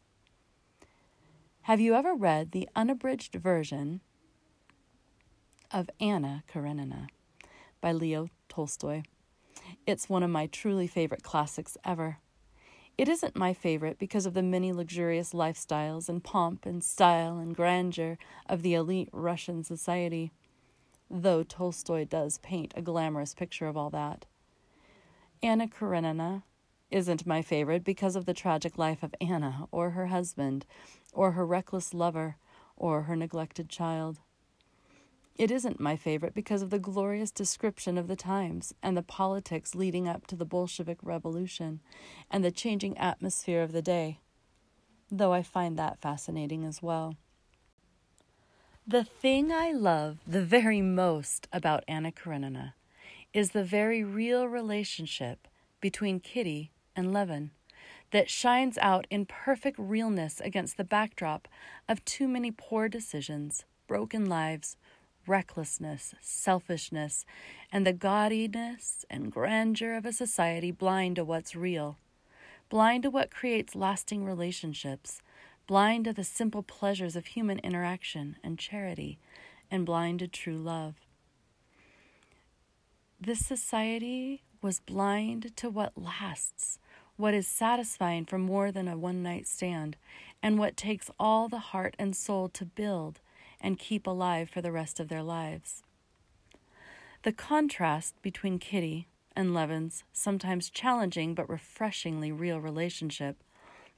Have 1.64 1.80
you 1.80 1.94
ever 1.94 2.16
read 2.16 2.52
the 2.52 2.70
unabridged 2.76 3.36
version 3.36 4.02
of 5.74 5.90
Anna 6.00 6.44
Karenina 6.48 7.08
by 7.80 7.92
Leo 7.92 8.30
Tolstoy. 8.50 9.04
It's 9.86 10.10
one 10.10 10.24
of 10.24 10.30
my 10.30 10.48
truly 10.48 10.88
favorite 10.88 11.24
classics 11.24 11.78
ever. 11.86 12.18
It 12.98 13.08
isn't 13.08 13.36
my 13.36 13.54
favorite 13.54 13.98
because 13.98 14.26
of 14.26 14.34
the 14.34 14.44
many 14.44 14.74
luxurious 14.74 15.34
lifestyles 15.34 16.10
and 16.10 16.24
pomp 16.24 16.66
and 16.66 16.84
style 16.84 17.38
and 17.38 17.56
grandeur 17.56 18.18
of 18.48 18.62
the 18.62 18.74
elite 18.74 19.10
Russian 19.14 19.64
society, 19.64 20.32
though 21.10 21.44
Tolstoy 21.44 22.06
does 22.06 22.38
paint 22.40 22.74
a 22.76 22.82
glamorous 22.82 23.34
picture 23.34 23.68
of 23.68 23.78
all 23.78 23.90
that. 23.92 24.26
Anna 25.42 25.68
Karenina 25.68 26.44
isn't 26.92 27.26
my 27.26 27.42
favorite 27.42 27.84
because 27.84 28.16
of 28.16 28.26
the 28.26 28.34
tragic 28.34 28.78
life 28.78 29.02
of 29.02 29.16
Anna 29.22 29.68
or 29.72 29.92
her 29.92 30.08
husband 30.08 30.66
or 31.14 31.32
her 31.32 31.46
reckless 31.46 31.94
lover 31.94 32.36
or 32.76 33.04
her 33.04 33.16
neglected 33.16 33.70
child. 33.70 34.20
It 35.42 35.50
isn't 35.50 35.80
my 35.80 35.96
favorite 35.96 36.36
because 36.36 36.62
of 36.62 36.70
the 36.70 36.78
glorious 36.78 37.32
description 37.32 37.98
of 37.98 38.08
the 38.08 38.16
times 38.16 38.76
and 38.84 38.96
the 38.96 39.02
politics 39.02 39.74
leading 39.74 40.08
up 40.08 40.28
to 40.28 40.36
the 40.36 40.46
Bolshevik 40.46 41.00
Revolution 41.02 41.80
and 42.30 42.46
the 42.46 42.52
changing 42.52 42.96
atmosphere 43.00 43.64
of 43.64 43.72
the 43.72 43.82
day, 43.82 44.20
though 45.10 45.34
I 45.34 45.42
find 45.42 45.80
that 45.80 46.00
fascinating 46.00 46.64
as 46.64 46.84
well. 46.84 47.16
The 48.86 49.04
thing 49.04 49.52
I 49.52 49.72
love 49.72 50.20
the 50.28 50.44
very 50.44 50.80
most 50.80 51.48
about 51.52 51.84
Anna 51.88 52.12
Karenina 52.12 52.76
is 53.34 53.50
the 53.50 53.64
very 53.64 54.04
real 54.04 54.48
relationship 54.48 55.48
between 55.80 56.20
Kitty 56.20 56.72
and 56.96 57.12
Levin 57.12 57.50
that 58.12 58.30
shines 58.30 58.78
out 58.78 59.08
in 59.10 59.26
perfect 59.26 59.80
realness 59.80 60.40
against 60.40 60.78
the 60.78 60.84
backdrop 60.84 61.48
of 61.90 62.06
too 62.06 62.28
many 62.28 62.52
poor 62.52 62.88
decisions, 62.88 63.66
broken 63.88 64.26
lives, 64.26 64.78
recklessness, 65.28 66.16
selfishness, 66.22 67.26
and 67.72 67.86
the 67.86 67.94
gaudiness 67.94 69.06
and 69.10 69.32
grandeur 69.32 69.96
of 69.96 70.06
a 70.06 70.14
society 70.14 70.72
blind 70.72 71.16
to 71.18 71.24
what's 71.24 71.56
real, 71.56 71.98
blind 72.70 73.04
to 73.04 73.10
what 73.10 73.32
creates 73.32 73.76
lasting 73.76 74.26
relationships, 74.26 75.22
blind 75.68 76.06
to 76.06 76.14
the 76.14 76.24
simple 76.24 76.64
pleasures 76.64 77.16
of 77.16 77.28
human 77.28 77.60
interaction 77.60 78.36
and 78.44 78.58
charity, 78.58 79.20
and 79.70 79.86
blind 79.86 80.20
to 80.20 80.28
true 80.28 80.58
love. 80.58 80.96
This 83.20 83.46
society 83.46 84.42
was 84.62 84.80
blind 84.80 85.56
to 85.58 85.70
what 85.70 85.98
lasts, 85.98 86.80
what 87.18 87.34
is 87.34 87.48
satisfying 87.48 88.26
for 88.26 88.38
more 88.38 88.72
than 88.72 88.88
a 88.88 88.98
one 88.98 89.22
night 89.22 89.48
stand, 89.48 89.96
and 90.42 90.58
what 90.58 90.76
takes 90.76 91.12
all 91.20 91.48
the 91.48 91.60
heart 91.60 91.96
and 92.00 92.16
soul 92.16 92.50
to 92.50 92.66
build 92.66 93.20
and 93.62 93.80
keep 93.80 94.06
alive 94.06 94.50
for 94.50 94.62
the 94.62 94.72
rest 94.72 95.00
of 95.00 95.08
their 95.08 95.24
lives. 95.24 95.84
The 97.24 97.32
contrast 97.32 98.20
between 98.22 98.60
Kitty 98.60 99.08
and 99.36 99.54
Levin's 99.54 100.04
sometimes 100.12 100.70
challenging 100.70 101.36
but 101.36 101.48
refreshingly 101.48 102.32
real 102.32 102.60
relationship 102.60 103.44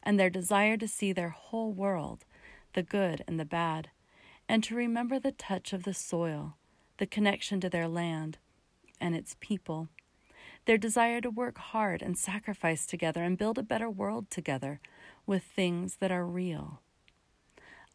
and 0.03 0.20
their 0.20 0.29
desire 0.29 0.77
to 0.77 0.88
see 0.88 1.13
their 1.13 1.29
whole 1.29 1.72
world, 1.72 2.25
the 2.74 2.84
good 2.84 3.24
and 3.27 3.39
the 3.39 3.46
bad, 3.46 3.89
and 4.50 4.63
to 4.65 4.75
remember 4.75 5.20
the 5.20 5.32
touch 5.32 5.72
of 5.72 5.84
the 5.84 5.93
soil, 5.93 6.58
the 6.98 7.05
connection 7.05 7.62
to 7.62 7.70
their 7.70 7.88
land 7.88 8.38
and 9.00 9.15
its 9.15 9.36
people, 9.39 9.88
their 10.65 10.77
desire 10.77 11.22
to 11.22 11.29
work 11.29 11.58
hard 11.58 12.01
and 12.01 12.17
sacrifice 12.17 12.86
together 12.86 13.24
and 13.24 13.38
build 13.38 13.58
a 13.58 13.63
better 13.63 13.89
world 13.89 14.29
together 14.29 14.79
with 15.25 15.43
things 15.43 15.98
that 16.01 16.12
are 16.12 16.25
real 16.25 16.83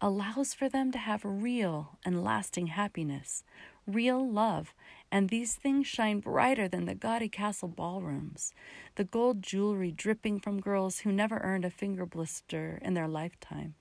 allows 0.00 0.54
for 0.54 0.68
them 0.68 0.92
to 0.92 0.98
have 0.98 1.22
real 1.24 1.98
and 2.04 2.22
lasting 2.22 2.68
happiness, 2.68 3.42
real 3.86 4.30
love, 4.30 4.74
and 5.10 5.28
these 5.28 5.54
things 5.54 5.86
shine 5.86 6.20
brighter 6.20 6.68
than 6.68 6.84
the 6.84 6.94
gaudy 6.94 7.28
castle 7.28 7.68
ballrooms, 7.68 8.52
the 8.94 9.04
gold 9.04 9.42
jewelry 9.42 9.90
dripping 9.90 10.38
from 10.38 10.60
girls 10.60 11.00
who 11.00 11.10
never 11.10 11.38
earned 11.38 11.64
a 11.64 11.70
finger 11.70 12.06
blister 12.06 12.78
in 12.82 12.94
their 12.94 13.08
lifetime, 13.08 13.74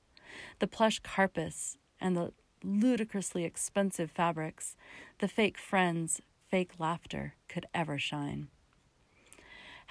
the 0.59 0.67
plush 0.67 0.99
carpets 0.99 1.77
and 2.01 2.15
the 2.15 2.31
ludicrously 2.63 3.43
expensive 3.43 4.09
fabrics, 4.09 4.75
the 5.19 5.27
fake 5.27 5.57
friends, 5.57 6.21
fake 6.49 6.71
laughter 6.79 7.35
could 7.47 7.65
ever 7.73 7.99
shine. 7.99 8.47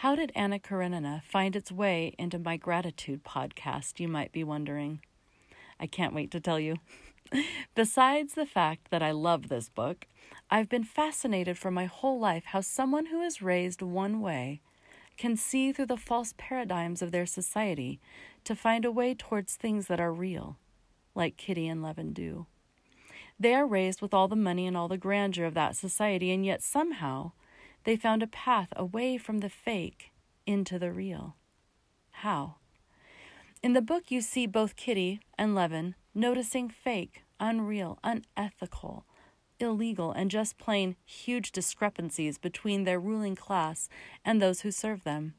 How 0.00 0.14
did 0.14 0.32
Anna 0.34 0.58
Karenina 0.58 1.22
find 1.24 1.56
its 1.56 1.72
way 1.72 2.14
into 2.18 2.38
my 2.38 2.56
gratitude 2.56 3.24
podcast, 3.24 3.98
you 3.98 4.08
might 4.08 4.32
be 4.32 4.44
wondering? 4.44 5.00
I 5.78 5.86
can't 5.86 6.14
wait 6.14 6.30
to 6.32 6.40
tell 6.40 6.60
you. 6.60 6.76
Besides 7.74 8.34
the 8.34 8.46
fact 8.46 8.90
that 8.90 9.02
I 9.02 9.10
love 9.10 9.48
this 9.48 9.68
book, 9.68 10.06
I've 10.50 10.68
been 10.68 10.84
fascinated 10.84 11.58
for 11.58 11.70
my 11.70 11.86
whole 11.86 12.18
life 12.18 12.44
how 12.46 12.60
someone 12.60 13.06
who 13.06 13.20
is 13.20 13.42
raised 13.42 13.82
one 13.82 14.20
way 14.20 14.60
can 15.16 15.36
see 15.36 15.72
through 15.72 15.86
the 15.86 15.96
false 15.96 16.34
paradigms 16.36 17.02
of 17.02 17.10
their 17.10 17.26
society 17.26 18.00
to 18.44 18.54
find 18.54 18.84
a 18.84 18.92
way 18.92 19.14
towards 19.14 19.56
things 19.56 19.86
that 19.88 20.00
are 20.00 20.12
real, 20.12 20.58
like 21.14 21.36
Kitty 21.36 21.66
and 21.66 21.82
Levin 21.82 22.12
do. 22.12 22.46
They 23.38 23.54
are 23.54 23.66
raised 23.66 24.00
with 24.00 24.14
all 24.14 24.28
the 24.28 24.36
money 24.36 24.66
and 24.66 24.76
all 24.76 24.88
the 24.88 24.96
grandeur 24.96 25.44
of 25.44 25.54
that 25.54 25.76
society, 25.76 26.30
and 26.32 26.44
yet 26.44 26.62
somehow 26.62 27.32
they 27.84 27.96
found 27.96 28.22
a 28.22 28.26
path 28.26 28.68
away 28.76 29.18
from 29.18 29.38
the 29.38 29.50
fake 29.50 30.12
into 30.46 30.78
the 30.78 30.92
real. 30.92 31.36
How? 32.10 32.56
In 33.66 33.72
the 33.72 33.82
book, 33.82 34.12
you 34.12 34.20
see 34.20 34.46
both 34.46 34.76
Kitty 34.76 35.18
and 35.36 35.52
Levin 35.52 35.96
noticing 36.14 36.68
fake, 36.68 37.24
unreal, 37.40 37.98
unethical, 38.04 39.06
illegal, 39.58 40.12
and 40.12 40.30
just 40.30 40.56
plain 40.56 40.94
huge 41.04 41.50
discrepancies 41.50 42.38
between 42.38 42.84
their 42.84 43.00
ruling 43.00 43.34
class 43.34 43.88
and 44.24 44.40
those 44.40 44.60
who 44.60 44.70
serve 44.70 45.02
them. 45.02 45.34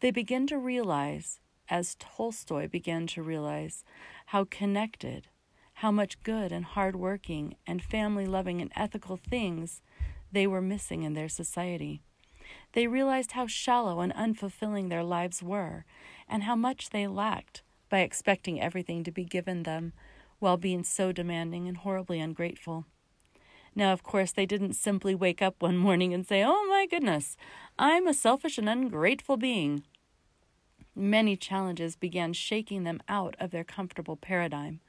They 0.00 0.10
begin 0.10 0.48
to 0.48 0.58
realize, 0.58 1.38
as 1.70 1.94
Tolstoy 2.00 2.66
began 2.66 3.06
to 3.06 3.22
realize, 3.22 3.84
how 4.26 4.42
connected, 4.42 5.28
how 5.74 5.92
much 5.92 6.20
good 6.24 6.50
and 6.50 6.64
hard 6.64 6.96
working 6.96 7.54
and 7.68 7.80
family 7.80 8.26
loving 8.26 8.60
and 8.60 8.72
ethical 8.74 9.16
things 9.16 9.80
they 10.32 10.48
were 10.48 10.60
missing 10.60 11.04
in 11.04 11.14
their 11.14 11.28
society. 11.28 12.02
They 12.72 12.86
realized 12.86 13.32
how 13.32 13.46
shallow 13.46 14.00
and 14.00 14.12
unfulfilling 14.14 14.88
their 14.88 15.04
lives 15.04 15.42
were, 15.42 15.84
and 16.28 16.44
how 16.44 16.56
much 16.56 16.90
they 16.90 17.06
lacked 17.06 17.62
by 17.88 18.00
expecting 18.00 18.60
everything 18.60 19.02
to 19.04 19.10
be 19.10 19.24
given 19.24 19.62
them 19.62 19.92
while 20.38 20.56
being 20.56 20.84
so 20.84 21.12
demanding 21.12 21.66
and 21.66 21.78
horribly 21.78 22.20
ungrateful. 22.20 22.84
Now, 23.74 23.92
of 23.92 24.02
course, 24.02 24.32
they 24.32 24.46
didn't 24.46 24.74
simply 24.74 25.14
wake 25.14 25.42
up 25.42 25.56
one 25.60 25.76
morning 25.86 26.12
and 26.12 26.26
say, 26.26 26.44
Oh 26.44 26.66
my 26.68 26.86
goodness, 26.86 27.36
I'm 27.78 28.06
a 28.06 28.14
selfish 28.14 28.58
and 28.58 28.68
ungrateful 28.68 29.36
being. 29.36 29.84
Many 30.94 31.36
challenges 31.36 31.94
began 31.94 32.32
shaking 32.32 32.82
them 32.82 33.00
out 33.08 33.36
of 33.38 33.50
their 33.52 33.64
comfortable 33.64 34.16
paradigm. 34.16 34.80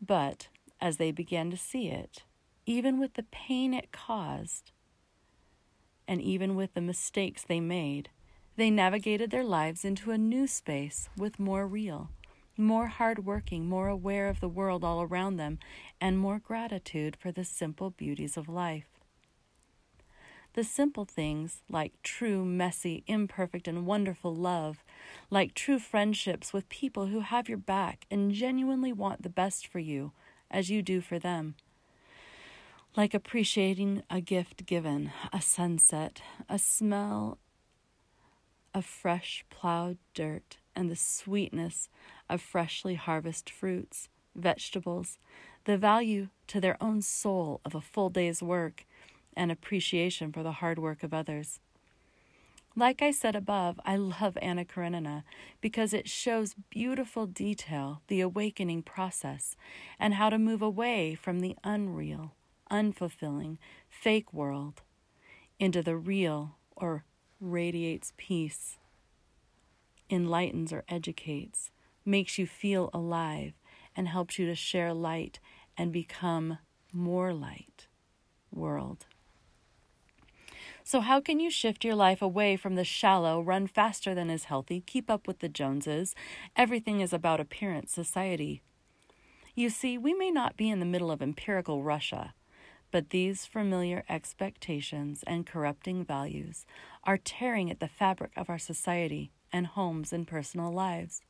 But 0.00 0.48
as 0.80 0.98
they 0.98 1.10
began 1.10 1.50
to 1.50 1.56
see 1.56 1.88
it, 1.88 2.22
even 2.64 3.00
with 3.00 3.14
the 3.14 3.24
pain 3.24 3.74
it 3.74 3.90
caused, 3.90 4.70
and 6.06 6.22
even 6.22 6.54
with 6.54 6.74
the 6.74 6.80
mistakes 6.80 7.42
they 7.42 7.58
made, 7.60 8.10
they 8.58 8.70
navigated 8.72 9.30
their 9.30 9.44
lives 9.44 9.84
into 9.84 10.10
a 10.10 10.18
new 10.18 10.44
space 10.44 11.08
with 11.16 11.38
more 11.38 11.64
real, 11.64 12.10
more 12.56 12.88
hardworking, 12.88 13.68
more 13.68 13.86
aware 13.86 14.28
of 14.28 14.40
the 14.40 14.48
world 14.48 14.82
all 14.82 15.00
around 15.00 15.36
them, 15.36 15.60
and 16.00 16.18
more 16.18 16.40
gratitude 16.40 17.16
for 17.16 17.30
the 17.30 17.44
simple 17.44 17.90
beauties 17.90 18.36
of 18.36 18.48
life. 18.48 18.88
The 20.54 20.64
simple 20.64 21.04
things, 21.04 21.62
like 21.70 21.92
true, 22.02 22.44
messy, 22.44 23.04
imperfect, 23.06 23.68
and 23.68 23.86
wonderful 23.86 24.34
love, 24.34 24.82
like 25.30 25.54
true 25.54 25.78
friendships 25.78 26.52
with 26.52 26.68
people 26.68 27.06
who 27.06 27.20
have 27.20 27.48
your 27.48 27.58
back 27.58 28.06
and 28.10 28.32
genuinely 28.32 28.92
want 28.92 29.22
the 29.22 29.28
best 29.28 29.68
for 29.68 29.78
you, 29.78 30.10
as 30.50 30.68
you 30.68 30.82
do 30.82 31.00
for 31.00 31.20
them. 31.20 31.54
Like 32.96 33.14
appreciating 33.14 34.02
a 34.10 34.20
gift 34.20 34.66
given, 34.66 35.12
a 35.32 35.40
sunset, 35.40 36.22
a 36.48 36.58
smell 36.58 37.38
of 38.74 38.84
fresh 38.84 39.44
plowed 39.50 39.98
dirt, 40.14 40.58
and 40.74 40.90
the 40.90 40.96
sweetness 40.96 41.88
of 42.28 42.40
freshly 42.40 42.94
harvested 42.94 43.50
fruits, 43.50 44.08
vegetables, 44.34 45.18
the 45.64 45.76
value 45.76 46.28
to 46.46 46.60
their 46.60 46.82
own 46.82 47.02
soul 47.02 47.60
of 47.64 47.74
a 47.74 47.80
full 47.80 48.10
day's 48.10 48.42
work, 48.42 48.86
and 49.36 49.50
appreciation 49.50 50.32
for 50.32 50.42
the 50.42 50.52
hard 50.52 50.78
work 50.78 51.02
of 51.02 51.14
others. 51.14 51.60
Like 52.76 53.02
I 53.02 53.10
said 53.10 53.34
above, 53.34 53.80
I 53.84 53.96
love 53.96 54.38
Anna 54.40 54.64
Karenina 54.64 55.24
because 55.60 55.92
it 55.92 56.08
shows 56.08 56.54
beautiful 56.70 57.26
detail 57.26 58.02
the 58.06 58.20
awakening 58.20 58.82
process 58.82 59.56
and 59.98 60.14
how 60.14 60.30
to 60.30 60.38
move 60.38 60.62
away 60.62 61.16
from 61.16 61.40
the 61.40 61.56
unreal, 61.64 62.34
unfulfilling, 62.70 63.58
fake 63.88 64.32
world 64.32 64.82
into 65.58 65.82
the 65.82 65.96
real 65.96 66.56
or 66.76 67.02
radiates 67.40 68.12
peace, 68.16 68.78
enlightens 70.10 70.72
or 70.72 70.84
educates, 70.88 71.70
makes 72.04 72.38
you 72.38 72.46
feel 72.46 72.90
alive, 72.92 73.52
and 73.96 74.08
helps 74.08 74.38
you 74.38 74.46
to 74.46 74.54
share 74.54 74.94
light 74.94 75.40
and 75.76 75.92
become 75.92 76.58
more 76.92 77.32
light 77.32 77.86
world. 78.52 79.06
So, 80.84 81.00
how 81.00 81.20
can 81.20 81.38
you 81.38 81.50
shift 81.50 81.84
your 81.84 81.94
life 81.94 82.22
away 82.22 82.56
from 82.56 82.74
the 82.74 82.84
shallow, 82.84 83.42
run 83.42 83.66
faster 83.66 84.14
than 84.14 84.30
is 84.30 84.44
healthy, 84.44 84.80
keep 84.80 85.10
up 85.10 85.26
with 85.26 85.40
the 85.40 85.48
Joneses? 85.48 86.14
Everything 86.56 87.00
is 87.00 87.12
about 87.12 87.40
appearance 87.40 87.92
society. 87.92 88.62
You 89.54 89.68
see, 89.68 89.98
we 89.98 90.14
may 90.14 90.30
not 90.30 90.56
be 90.56 90.70
in 90.70 90.80
the 90.80 90.86
middle 90.86 91.10
of 91.10 91.20
empirical 91.20 91.82
Russia, 91.82 92.32
but 92.90 93.10
these 93.10 93.46
familiar 93.46 94.04
expectations 94.08 95.22
and 95.26 95.46
corrupting 95.46 96.04
values 96.04 96.64
are 97.04 97.18
tearing 97.18 97.70
at 97.70 97.80
the 97.80 97.88
fabric 97.88 98.32
of 98.36 98.48
our 98.48 98.58
society 98.58 99.30
and 99.52 99.68
homes 99.68 100.12
and 100.12 100.26
personal 100.26 100.72
lives. 100.72 101.22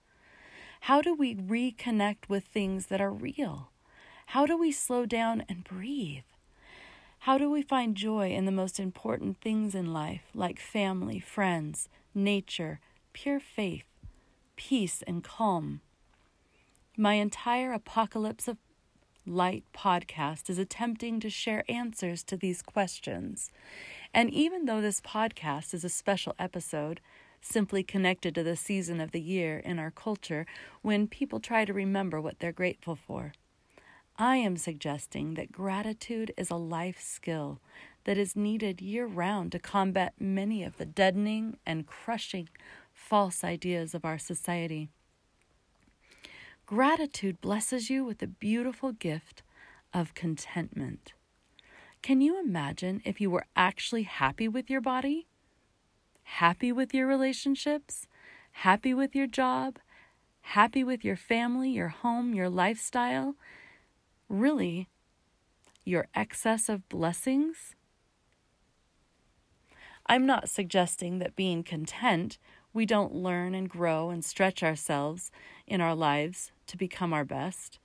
How 0.83 1.01
do 1.01 1.15
we 1.15 1.35
reconnect 1.35 2.29
with 2.29 2.45
things 2.45 2.87
that 2.87 3.01
are 3.01 3.13
real? 3.13 3.71
How 4.27 4.47
do 4.47 4.57
we 4.57 4.71
slow 4.73 5.07
down 5.07 5.45
and 5.49 5.65
breathe? 5.65 6.23
How 7.21 7.37
do 7.37 7.51
we 7.51 7.63
find 7.63 7.97
joy 7.97 8.31
in 8.31 8.45
the 8.45 8.53
most 8.53 8.79
important 8.79 9.41
things 9.41 9.75
in 9.75 9.93
life, 9.93 10.23
like 10.35 10.61
family, 10.61 11.19
friends, 11.19 11.89
nature, 12.15 12.81
pure 13.13 13.41
faith, 13.41 13.85
peace, 14.57 15.03
and 15.07 15.25
calm? 15.25 15.81
My 16.97 17.15
entire 17.15 17.73
Apocalypse 17.73 18.49
of 18.49 18.59
Light 19.29 19.65
podcast 19.75 20.49
is 20.49 20.59
attempting 20.59 21.21
to 21.21 21.29
share 21.29 21.63
answers 21.69 22.23
to 22.25 22.37
these 22.37 22.63
questions. 22.63 23.51
And 24.15 24.31
even 24.31 24.65
though 24.65 24.81
this 24.81 25.03
podcast 25.03 25.75
is 25.75 25.85
a 25.85 25.91
special 25.91 26.35
episode, 26.39 27.01
simply 27.43 27.83
connected 27.83 28.35
to 28.35 28.43
the 28.43 28.57
season 28.57 29.03
of 29.03 29.11
the 29.13 29.21
year 29.21 29.59
in 29.59 29.79
our 29.79 29.91
culture 29.91 30.47
when 30.81 31.07
people 31.07 31.41
try 31.41 31.67
to 31.67 31.75
remember 31.75 32.23
what 32.23 32.39
they're 32.39 32.53
grateful 32.53 32.97
for, 32.97 33.33
I 34.17 34.37
am 34.37 34.57
suggesting 34.57 35.35
that 35.35 35.53
gratitude 35.53 36.33
is 36.39 36.51
a 36.51 36.57
life 36.57 37.01
skill 37.01 37.61
that 38.05 38.17
is 38.17 38.35
needed 38.35 38.81
year 38.81 39.07
round 39.07 39.53
to 39.53 39.59
combat 39.59 40.15
many 40.19 40.65
of 40.65 40.79
the 40.79 40.87
deadening 40.87 41.59
and 41.67 41.87
crushing 41.87 42.49
false 42.95 43.45
ideas 43.45 43.95
of 43.95 44.07
our 44.07 44.19
society. 44.19 44.89
Gratitude 46.69 47.41
blesses 47.41 47.89
you 47.89 48.05
with 48.05 48.19
the 48.19 48.27
beautiful 48.27 48.93
gift 48.93 49.43
of 49.95 50.13
contentment. 50.13 51.15
Can 52.03 52.21
you 52.21 52.39
imagine 52.39 53.01
if 53.07 53.23
you 53.23 53.31
were 53.31 53.47
actually 53.57 54.03
happy 54.03 54.49
with 54.49 54.69
your 54.69 54.83
body? 54.83 55.29
Happy 56.25 56.71
with 56.71 56.93
your 56.93 57.07
relationships? 57.07 58.07
Happy 58.51 58.93
with 58.93 59.17
your 59.17 59.27
job? 59.27 59.79
Happy 60.43 60.85
with 60.85 61.07
your 61.07 61.17
family, 61.17 61.71
your 61.71 61.89
home, 61.89 62.35
your 62.35 62.51
lifestyle? 62.51 63.35
Really, 64.29 64.89
your 65.87 66.09
excess 66.15 66.69
of 66.69 66.87
blessings? 66.91 67.75
I'm 70.05 70.27
not 70.27 70.51
suggesting 70.51 71.19
that 71.19 71.35
being 71.35 71.63
content, 71.63 72.37
we 72.73 72.87
don't 72.87 73.15
learn 73.15 73.55
and 73.55 73.69
grow 73.69 74.11
and 74.11 74.25
stretch 74.25 74.63
ourselves 74.63 75.31
in 75.67 75.81
our 75.81 75.95
lives 75.95 76.53
to 76.67 76.77
become 76.77 77.13
our 77.13 77.25
best. 77.25 77.79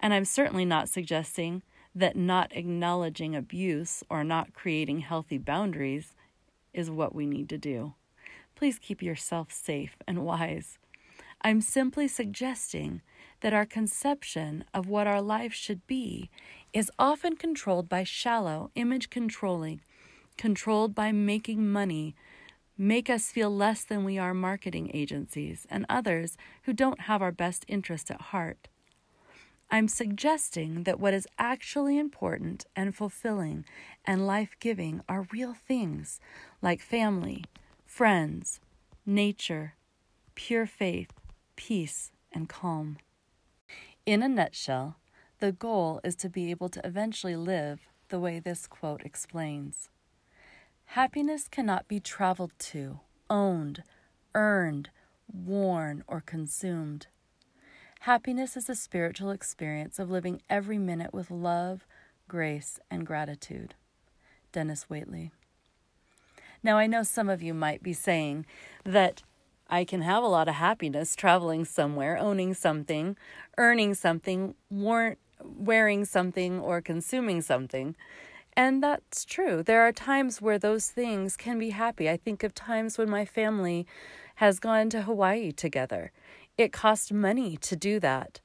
And 0.00 0.12
I'm 0.12 0.24
certainly 0.24 0.64
not 0.64 0.88
suggesting 0.88 1.62
that 1.94 2.16
not 2.16 2.54
acknowledging 2.54 3.36
abuse 3.36 4.02
or 4.10 4.24
not 4.24 4.52
creating 4.52 5.00
healthy 5.00 5.38
boundaries 5.38 6.14
is 6.72 6.90
what 6.90 7.14
we 7.14 7.26
need 7.26 7.48
to 7.48 7.58
do. 7.58 7.94
Please 8.56 8.78
keep 8.78 9.02
yourself 9.02 9.52
safe 9.52 9.96
and 10.06 10.24
wise. 10.24 10.78
I'm 11.42 11.60
simply 11.60 12.08
suggesting 12.08 13.02
that 13.40 13.52
our 13.52 13.66
conception 13.66 14.64
of 14.72 14.88
what 14.88 15.06
our 15.06 15.20
life 15.20 15.52
should 15.52 15.86
be 15.86 16.30
is 16.72 16.90
often 16.98 17.36
controlled 17.36 17.88
by 17.88 18.02
shallow, 18.02 18.70
image 18.74 19.10
controlling, 19.10 19.80
controlled 20.36 20.94
by 20.94 21.12
making 21.12 21.70
money, 21.70 22.14
make 22.76 23.08
us 23.08 23.30
feel 23.30 23.50
less 23.50 23.84
than 23.84 24.04
we 24.04 24.18
are 24.18 24.34
marketing 24.34 24.90
agencies 24.92 25.66
and 25.70 25.86
others 25.88 26.36
who 26.64 26.72
don't 26.72 27.02
have 27.02 27.22
our 27.22 27.32
best 27.32 27.64
interest 27.68 28.10
at 28.10 28.20
heart. 28.20 28.68
I'm 29.70 29.88
suggesting 29.88 30.84
that 30.84 31.00
what 31.00 31.14
is 31.14 31.26
actually 31.38 31.98
important 31.98 32.66
and 32.76 32.94
fulfilling 32.94 33.64
and 34.04 34.26
life 34.26 34.56
giving 34.60 35.00
are 35.08 35.26
real 35.32 35.54
things 35.54 36.20
like 36.62 36.80
family, 36.80 37.44
friends, 37.86 38.60
nature, 39.06 39.74
pure 40.34 40.66
faith, 40.66 41.12
peace, 41.56 42.12
and 42.32 42.48
calm. 42.48 42.98
In 44.06 44.22
a 44.22 44.28
nutshell, 44.28 44.96
the 45.40 45.52
goal 45.52 46.00
is 46.04 46.14
to 46.16 46.28
be 46.28 46.50
able 46.50 46.68
to 46.68 46.86
eventually 46.86 47.36
live 47.36 47.80
the 48.08 48.20
way 48.20 48.38
this 48.38 48.66
quote 48.66 49.02
explains. 49.02 49.88
Happiness 50.94 51.48
cannot 51.48 51.88
be 51.88 51.98
traveled 51.98 52.52
to, 52.56 53.00
owned, 53.28 53.82
earned, 54.32 54.90
worn, 55.26 56.04
or 56.06 56.20
consumed. 56.20 57.08
Happiness 58.02 58.56
is 58.56 58.70
a 58.70 58.76
spiritual 58.76 59.32
experience 59.32 59.98
of 59.98 60.08
living 60.08 60.40
every 60.48 60.78
minute 60.78 61.12
with 61.12 61.32
love, 61.32 61.84
grace, 62.28 62.78
and 62.92 63.04
gratitude. 63.04 63.74
Denis 64.52 64.86
Waitley. 64.88 65.32
Now, 66.62 66.78
I 66.78 66.86
know 66.86 67.02
some 67.02 67.28
of 67.28 67.42
you 67.42 67.54
might 67.54 67.82
be 67.82 67.92
saying 67.92 68.46
that 68.84 69.24
I 69.68 69.84
can 69.84 70.02
have 70.02 70.22
a 70.22 70.28
lot 70.28 70.46
of 70.46 70.54
happiness 70.54 71.16
traveling 71.16 71.64
somewhere, 71.64 72.16
owning 72.16 72.54
something, 72.54 73.16
earning 73.58 73.94
something, 73.94 74.54
wearing 74.70 76.04
something, 76.04 76.60
or 76.60 76.80
consuming 76.80 77.42
something. 77.42 77.96
And 78.56 78.82
that's 78.82 79.24
true. 79.24 79.62
There 79.62 79.82
are 79.82 79.92
times 79.92 80.40
where 80.40 80.58
those 80.58 80.88
things 80.88 81.36
can 81.36 81.58
be 81.58 81.70
happy. 81.70 82.08
I 82.08 82.16
think 82.16 82.42
of 82.44 82.54
times 82.54 82.96
when 82.96 83.10
my 83.10 83.24
family 83.24 83.86
has 84.36 84.60
gone 84.60 84.90
to 84.90 85.02
Hawaii 85.02 85.50
together. 85.52 86.12
It 86.56 86.72
cost 86.72 87.12
money 87.12 87.56
to 87.58 87.74
do 87.74 87.98
that. 88.00 88.40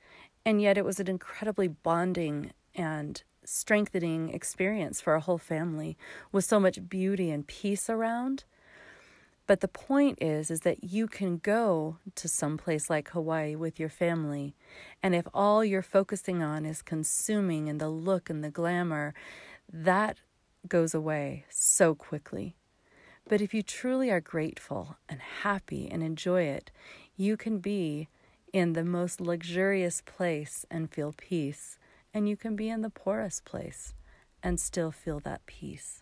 And 0.45 0.61
yet 0.61 0.77
it 0.77 0.85
was 0.85 0.99
an 0.99 1.07
incredibly 1.07 1.67
bonding 1.67 2.51
and 2.73 3.21
strengthening 3.45 4.29
experience 4.29 5.01
for 5.01 5.13
our 5.13 5.19
whole 5.19 5.37
family 5.37 5.97
with 6.31 6.45
so 6.45 6.59
much 6.59 6.87
beauty 6.89 7.29
and 7.29 7.45
peace 7.45 7.89
around. 7.89 8.45
But 9.47 9.61
the 9.61 9.67
point 9.67 10.19
is 10.21 10.51
is 10.51 10.59
that 10.61 10.83
you 10.83 11.07
can 11.07 11.37
go 11.37 11.97
to 12.13 12.27
some 12.27 12.57
place 12.57 12.89
like 12.89 13.09
Hawaii 13.09 13.55
with 13.55 13.79
your 13.79 13.89
family 13.89 14.55
and 15.01 15.15
if 15.15 15.27
all 15.33 15.65
you're 15.65 15.81
focusing 15.81 16.43
on 16.43 16.65
is 16.65 16.83
consuming 16.83 17.67
and 17.67 17.81
the 17.81 17.89
look 17.89 18.29
and 18.29 18.43
the 18.43 18.51
glamour, 18.51 19.15
that 19.71 20.17
goes 20.67 20.93
away 20.93 21.45
so 21.49 21.95
quickly. 21.95 22.55
But 23.27 23.41
if 23.41 23.53
you 23.53 23.61
truly 23.61 24.09
are 24.09 24.19
grateful 24.19 24.97
and 25.07 25.21
happy 25.43 25.87
and 25.89 26.01
enjoy 26.01 26.43
it, 26.43 26.71
you 27.15 27.37
can 27.37 27.59
be 27.59 28.09
in 28.51 28.73
the 28.73 28.83
most 28.83 29.21
luxurious 29.21 30.01
place 30.01 30.65
and 30.71 30.91
feel 30.91 31.13
peace 31.15 31.77
and 32.13 32.27
you 32.27 32.35
can 32.35 32.55
be 32.55 32.69
in 32.69 32.81
the 32.81 32.89
poorest 32.89 33.45
place 33.45 33.93
and 34.41 34.59
still 34.59 34.91
feel 34.91 35.19
that 35.19 35.45
peace. 35.45 36.01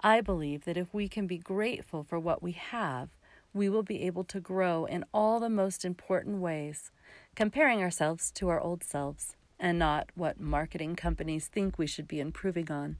I 0.00 0.20
believe 0.20 0.64
that 0.64 0.76
if 0.76 0.92
we 0.92 1.08
can 1.08 1.26
be 1.26 1.38
grateful 1.38 2.04
for 2.04 2.18
what 2.18 2.42
we 2.42 2.52
have, 2.52 3.08
we 3.54 3.68
will 3.68 3.82
be 3.82 4.02
able 4.02 4.24
to 4.24 4.40
grow 4.40 4.84
in 4.84 5.04
all 5.12 5.40
the 5.40 5.48
most 5.48 5.84
important 5.84 6.38
ways, 6.38 6.90
comparing 7.34 7.80
ourselves 7.80 8.30
to 8.32 8.48
our 8.48 8.60
old 8.60 8.84
selves 8.84 9.34
and 9.58 9.78
not 9.78 10.10
what 10.14 10.40
marketing 10.40 10.96
companies 10.96 11.46
think 11.46 11.78
we 11.78 11.86
should 11.86 12.08
be 12.08 12.20
improving 12.20 12.70
on, 12.70 12.96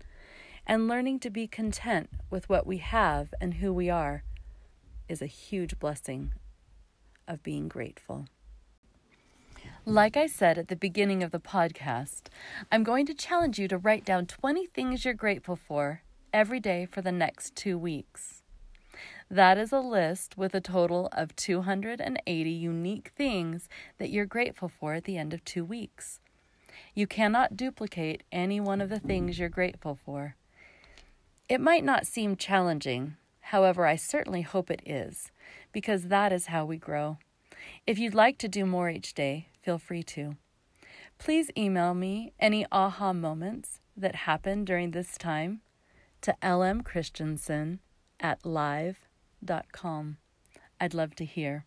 and 0.66 0.88
learning 0.88 1.18
to 1.20 1.30
be 1.30 1.46
content 1.46 2.10
with 2.30 2.48
what 2.48 2.66
we 2.66 2.78
have 2.78 3.32
and 3.40 3.54
who 3.54 3.72
we 3.72 3.88
are 3.88 4.22
is 5.08 5.22
a 5.22 5.26
huge 5.26 5.78
blessing 5.78 6.32
of 7.26 7.42
being 7.42 7.68
grateful. 7.68 8.26
Like 9.84 10.16
I 10.16 10.26
said 10.26 10.58
at 10.58 10.68
the 10.68 10.76
beginning 10.76 11.22
of 11.22 11.30
the 11.30 11.40
podcast, 11.40 12.24
I'm 12.70 12.84
going 12.84 13.06
to 13.06 13.14
challenge 13.14 13.58
you 13.58 13.68
to 13.68 13.78
write 13.78 14.04
down 14.04 14.26
20 14.26 14.66
things 14.66 15.04
you're 15.04 15.14
grateful 15.14 15.56
for 15.56 16.02
every 16.32 16.60
day 16.60 16.86
for 16.86 17.00
the 17.00 17.12
next 17.12 17.56
two 17.56 17.78
weeks. 17.78 18.42
That 19.30 19.58
is 19.58 19.72
a 19.72 19.80
list 19.80 20.36
with 20.36 20.54
a 20.54 20.60
total 20.60 21.08
of 21.12 21.36
280 21.36 22.50
unique 22.50 23.12
things 23.16 23.68
that 23.98 24.10
you're 24.10 24.26
grateful 24.26 24.68
for 24.68 24.94
at 24.94 25.04
the 25.04 25.16
end 25.16 25.32
of 25.32 25.44
two 25.44 25.64
weeks. 25.64 26.20
You 26.98 27.06
cannot 27.06 27.56
duplicate 27.56 28.24
any 28.32 28.58
one 28.58 28.80
of 28.80 28.88
the 28.88 28.98
things 28.98 29.38
you're 29.38 29.48
grateful 29.48 29.94
for. 29.94 30.34
It 31.48 31.60
might 31.60 31.84
not 31.84 32.08
seem 32.08 32.34
challenging, 32.34 33.14
however, 33.38 33.86
I 33.86 33.94
certainly 33.94 34.42
hope 34.42 34.68
it 34.68 34.82
is, 34.84 35.30
because 35.70 36.08
that 36.08 36.32
is 36.32 36.46
how 36.46 36.64
we 36.64 36.76
grow. 36.76 37.18
If 37.86 38.00
you'd 38.00 38.16
like 38.16 38.36
to 38.38 38.48
do 38.48 38.66
more 38.66 38.90
each 38.90 39.14
day, 39.14 39.46
feel 39.62 39.78
free 39.78 40.02
to. 40.14 40.38
Please 41.18 41.52
email 41.56 41.94
me 41.94 42.32
any 42.40 42.66
aha 42.72 43.12
moments 43.12 43.78
that 43.96 44.26
happened 44.26 44.66
during 44.66 44.90
this 44.90 45.16
time 45.16 45.60
to 46.22 46.34
lmchristiansen 46.42 47.78
at 48.18 48.44
live.com. 48.44 50.16
I'd 50.80 50.94
love 50.94 51.14
to 51.14 51.24
hear. 51.24 51.64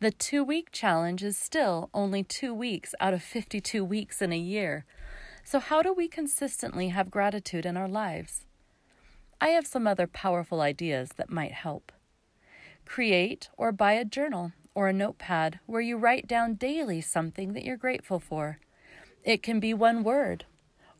The 0.00 0.10
two 0.10 0.44
week 0.44 0.70
challenge 0.72 1.22
is 1.22 1.36
still 1.36 1.90
only 1.92 2.22
two 2.22 2.54
weeks 2.54 2.94
out 3.00 3.14
of 3.14 3.22
52 3.22 3.84
weeks 3.84 4.22
in 4.22 4.32
a 4.32 4.38
year. 4.38 4.84
So, 5.44 5.60
how 5.60 5.82
do 5.82 5.92
we 5.92 6.08
consistently 6.08 6.88
have 6.88 7.10
gratitude 7.10 7.66
in 7.66 7.76
our 7.76 7.88
lives? 7.88 8.44
I 9.40 9.48
have 9.48 9.66
some 9.66 9.86
other 9.86 10.06
powerful 10.06 10.60
ideas 10.60 11.10
that 11.16 11.30
might 11.30 11.52
help. 11.52 11.92
Create 12.84 13.48
or 13.56 13.72
buy 13.72 13.92
a 13.92 14.04
journal 14.04 14.52
or 14.74 14.88
a 14.88 14.92
notepad 14.92 15.60
where 15.66 15.80
you 15.80 15.96
write 15.96 16.26
down 16.26 16.54
daily 16.54 17.00
something 17.00 17.52
that 17.52 17.64
you're 17.64 17.76
grateful 17.76 18.18
for. 18.18 18.58
It 19.24 19.42
can 19.42 19.60
be 19.60 19.74
one 19.74 20.02
word 20.02 20.44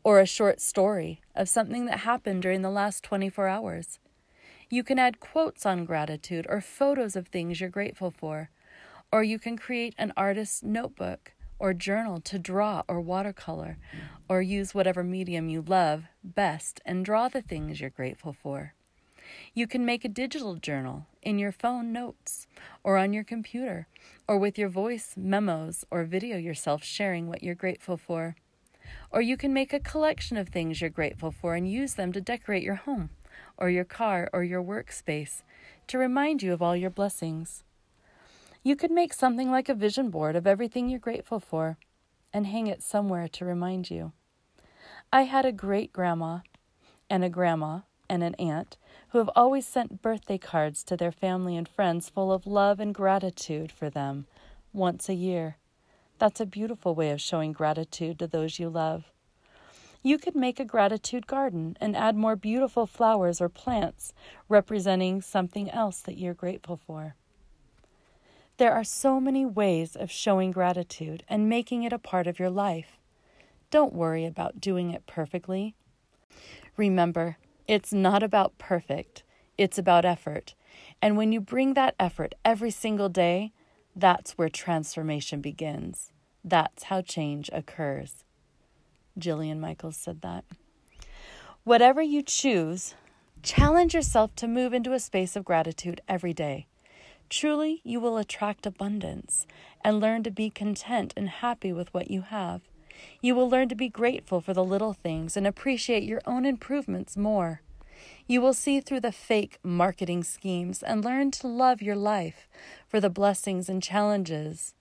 or 0.03 0.19
a 0.19 0.25
short 0.25 0.61
story 0.61 1.21
of 1.35 1.49
something 1.49 1.85
that 1.85 1.99
happened 1.99 2.41
during 2.41 2.61
the 2.61 2.69
last 2.69 3.03
24 3.03 3.47
hours. 3.47 3.99
You 4.69 4.83
can 4.83 4.99
add 4.99 5.19
quotes 5.19 5.65
on 5.65 5.85
gratitude 5.85 6.45
or 6.47 6.61
photos 6.61 7.15
of 7.15 7.27
things 7.27 7.59
you're 7.59 7.69
grateful 7.69 8.11
for. 8.11 8.49
Or 9.11 9.23
you 9.23 9.39
can 9.39 9.57
create 9.57 9.95
an 9.97 10.13
artist's 10.15 10.63
notebook 10.63 11.33
or 11.57 11.73
journal 11.73 12.21
to 12.21 12.39
draw 12.39 12.83
or 12.87 13.01
watercolor, 13.01 13.77
or 14.29 14.41
use 14.41 14.73
whatever 14.73 15.03
medium 15.03 15.49
you 15.49 15.61
love 15.61 16.05
best 16.23 16.79
and 16.85 17.03
draw 17.03 17.27
the 17.27 17.41
things 17.41 17.81
you're 17.81 17.89
grateful 17.89 18.31
for. 18.33 18.73
You 19.53 19.67
can 19.67 19.85
make 19.85 20.05
a 20.05 20.09
digital 20.09 20.55
journal 20.55 21.05
in 21.21 21.37
your 21.37 21.51
phone 21.51 21.91
notes 21.91 22.47
or 22.83 22.97
on 22.97 23.13
your 23.13 23.23
computer 23.23 23.87
or 24.27 24.37
with 24.37 24.57
your 24.57 24.69
voice 24.69 25.15
memos 25.17 25.85
or 25.91 26.03
video 26.03 26.37
yourself 26.37 26.83
sharing 26.83 27.27
what 27.27 27.43
you're 27.43 27.55
grateful 27.55 27.97
for. 27.97 28.35
Or 29.11 29.21
you 29.21 29.37
can 29.37 29.53
make 29.53 29.73
a 29.73 29.79
collection 29.79 30.37
of 30.37 30.49
things 30.49 30.81
you're 30.81 30.89
grateful 30.89 31.31
for 31.31 31.55
and 31.55 31.69
use 31.69 31.95
them 31.95 32.11
to 32.13 32.21
decorate 32.21 32.63
your 32.63 32.75
home 32.75 33.09
or 33.57 33.69
your 33.69 33.85
car 33.85 34.29
or 34.33 34.43
your 34.43 34.63
workspace 34.63 35.43
to 35.87 35.97
remind 35.97 36.41
you 36.41 36.53
of 36.53 36.61
all 36.61 36.75
your 36.75 36.89
blessings. 36.89 37.63
You 38.69 38.75
could 38.75 38.91
make 38.91 39.13
something 39.13 39.49
like 39.49 39.67
a 39.67 39.73
vision 39.73 40.11
board 40.11 40.35
of 40.35 40.45
everything 40.45 40.89
you're 40.89 40.99
grateful 40.99 41.39
for 41.39 41.79
and 42.31 42.45
hang 42.45 42.67
it 42.67 42.83
somewhere 42.83 43.27
to 43.27 43.43
remind 43.43 43.89
you. 43.89 44.11
I 45.11 45.23
had 45.23 45.43
a 45.43 45.51
great 45.51 45.91
grandma 45.91 46.41
and 47.09 47.23
a 47.23 47.29
grandma 47.29 47.79
and 48.07 48.21
an 48.21 48.35
aunt 48.35 48.77
who 49.07 49.17
have 49.17 49.31
always 49.35 49.65
sent 49.65 50.03
birthday 50.03 50.37
cards 50.37 50.83
to 50.83 50.95
their 50.95 51.11
family 51.11 51.57
and 51.57 51.67
friends 51.67 52.09
full 52.09 52.31
of 52.31 52.45
love 52.45 52.79
and 52.79 52.93
gratitude 52.93 53.71
for 53.71 53.89
them 53.89 54.27
once 54.71 55.09
a 55.09 55.15
year. 55.15 55.57
That's 56.19 56.39
a 56.39 56.45
beautiful 56.45 56.93
way 56.93 57.09
of 57.09 57.19
showing 57.19 57.53
gratitude 57.53 58.19
to 58.19 58.27
those 58.27 58.59
you 58.59 58.69
love. 58.69 59.05
You 60.03 60.19
could 60.19 60.35
make 60.35 60.59
a 60.59 60.63
gratitude 60.63 61.25
garden 61.25 61.75
and 61.81 61.97
add 61.97 62.15
more 62.15 62.35
beautiful 62.35 62.85
flowers 62.85 63.41
or 63.41 63.49
plants 63.49 64.13
representing 64.47 65.23
something 65.23 65.71
else 65.71 66.01
that 66.01 66.19
you're 66.19 66.35
grateful 66.35 66.77
for. 66.77 67.15
There 68.59 68.73
are 68.73 68.83
so 68.83 69.21
many 69.21 69.45
ways 69.45 69.95
of 69.95 70.11
showing 70.11 70.51
gratitude 70.51 71.23
and 71.29 71.47
making 71.47 71.83
it 71.83 71.93
a 71.93 71.97
part 71.97 72.27
of 72.27 72.39
your 72.39 72.49
life. 72.49 72.99
Don't 73.71 73.93
worry 73.93 74.25
about 74.25 74.59
doing 74.59 74.91
it 74.91 75.07
perfectly. 75.07 75.75
Remember, 76.75 77.37
it's 77.69 77.93
not 77.93 78.21
about 78.21 78.57
perfect, 78.57 79.23
it's 79.57 79.77
about 79.77 80.03
effort. 80.03 80.55
And 81.01 81.15
when 81.15 81.31
you 81.31 81.39
bring 81.39 81.73
that 81.75 81.95
effort 81.97 82.35
every 82.43 82.69
single 82.69 83.07
day, 83.07 83.53
that's 83.95 84.37
where 84.37 84.49
transformation 84.49 85.39
begins. 85.39 86.11
That's 86.43 86.83
how 86.83 87.01
change 87.01 87.49
occurs. 87.53 88.25
Jillian 89.17 89.59
Michaels 89.59 89.95
said 89.95 90.19
that. 90.19 90.43
Whatever 91.63 92.01
you 92.01 92.21
choose, 92.21 92.93
challenge 93.41 93.93
yourself 93.93 94.35
to 94.35 94.49
move 94.49 94.73
into 94.73 94.91
a 94.91 94.99
space 94.99 95.37
of 95.37 95.45
gratitude 95.45 96.01
every 96.09 96.33
day. 96.33 96.67
Truly, 97.29 97.81
you 97.83 97.99
will 97.99 98.17
attract 98.17 98.65
abundance 98.65 99.45
and 99.83 99.99
learn 99.99 100.23
to 100.23 100.31
be 100.31 100.49
content 100.49 101.13
and 101.15 101.29
happy 101.29 101.71
with 101.71 101.93
what 101.93 102.09
you 102.09 102.21
have. 102.21 102.61
You 103.21 103.35
will 103.35 103.49
learn 103.49 103.69
to 103.69 103.75
be 103.75 103.87
grateful 103.87 104.41
for 104.41 104.53
the 104.53 104.63
little 104.63 104.93
things 104.93 105.37
and 105.37 105.45
appreciate 105.45 106.03
your 106.03 106.21
own 106.25 106.43
improvements 106.43 107.15
more. 107.15 107.61
You 108.27 108.41
will 108.41 108.53
see 108.53 108.79
through 108.79 109.01
the 109.01 109.11
fake 109.11 109.59
marketing 109.63 110.23
schemes 110.23 110.81
and 110.81 111.05
learn 111.05 111.31
to 111.31 111.47
love 111.47 111.81
your 111.81 111.95
life 111.95 112.47
for 112.87 112.99
the 112.99 113.09
blessings 113.09 113.69
and 113.69 113.83
challenges 113.83 114.73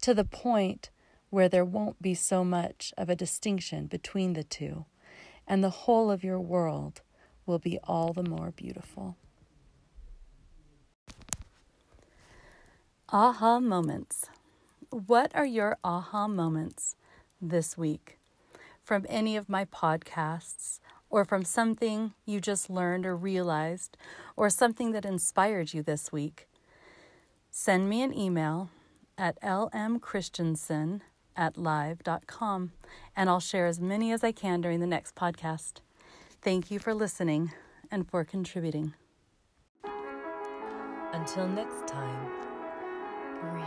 to 0.00 0.14
the 0.14 0.24
point 0.24 0.90
where 1.30 1.48
there 1.48 1.64
won't 1.64 2.00
be 2.00 2.14
so 2.14 2.44
much 2.44 2.92
of 2.96 3.08
a 3.10 3.16
distinction 3.16 3.86
between 3.86 4.34
the 4.34 4.44
two, 4.44 4.86
and 5.46 5.62
the 5.62 5.70
whole 5.70 6.10
of 6.10 6.22
your 6.22 6.40
world 6.40 7.02
will 7.44 7.58
be 7.58 7.78
all 7.84 8.12
the 8.12 8.22
more 8.22 8.52
beautiful. 8.52 9.16
Aha 13.14 13.60
moments. 13.60 14.26
What 14.90 15.30
are 15.36 15.46
your 15.46 15.78
aha 15.84 16.26
moments 16.26 16.96
this 17.40 17.78
week? 17.78 18.18
From 18.82 19.06
any 19.08 19.36
of 19.36 19.48
my 19.48 19.66
podcasts, 19.66 20.80
or 21.10 21.24
from 21.24 21.44
something 21.44 22.14
you 22.26 22.40
just 22.40 22.68
learned 22.68 23.06
or 23.06 23.14
realized, 23.14 23.96
or 24.34 24.50
something 24.50 24.90
that 24.90 25.04
inspired 25.04 25.72
you 25.72 25.80
this 25.80 26.10
week, 26.10 26.48
send 27.52 27.88
me 27.88 28.02
an 28.02 28.12
email 28.12 28.70
at 29.16 29.40
lmchristiansen 29.42 31.00
at 31.36 31.56
live.com 31.56 32.72
and 33.14 33.30
I'll 33.30 33.38
share 33.38 33.68
as 33.68 33.78
many 33.78 34.10
as 34.10 34.24
I 34.24 34.32
can 34.32 34.60
during 34.60 34.80
the 34.80 34.88
next 34.88 35.14
podcast. 35.14 35.74
Thank 36.42 36.68
you 36.68 36.80
for 36.80 36.92
listening 36.92 37.52
and 37.92 38.10
for 38.10 38.24
contributing. 38.24 38.94
Until 41.12 41.46
next 41.46 41.86
time, 41.86 42.43
breathe. 43.44 43.66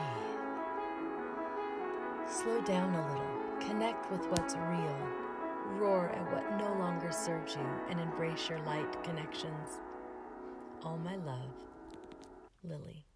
Slow 2.30 2.62
down 2.62 2.94
a 2.94 3.08
little, 3.10 3.68
connect 3.68 4.12
with 4.12 4.26
what's 4.28 4.56
real 4.56 4.98
roar 5.80 6.10
at 6.10 6.32
what 6.32 6.58
no 6.58 6.74
longer 6.80 7.12
serves 7.12 7.56
you, 7.56 7.68
and 7.90 8.00
embrace 8.00 8.50
your 8.50 8.60
light 8.60 9.04
connections. 9.04 9.82
All 10.84 10.98
my 10.98 11.16
love, 11.18 11.52
Lily. 12.64 13.07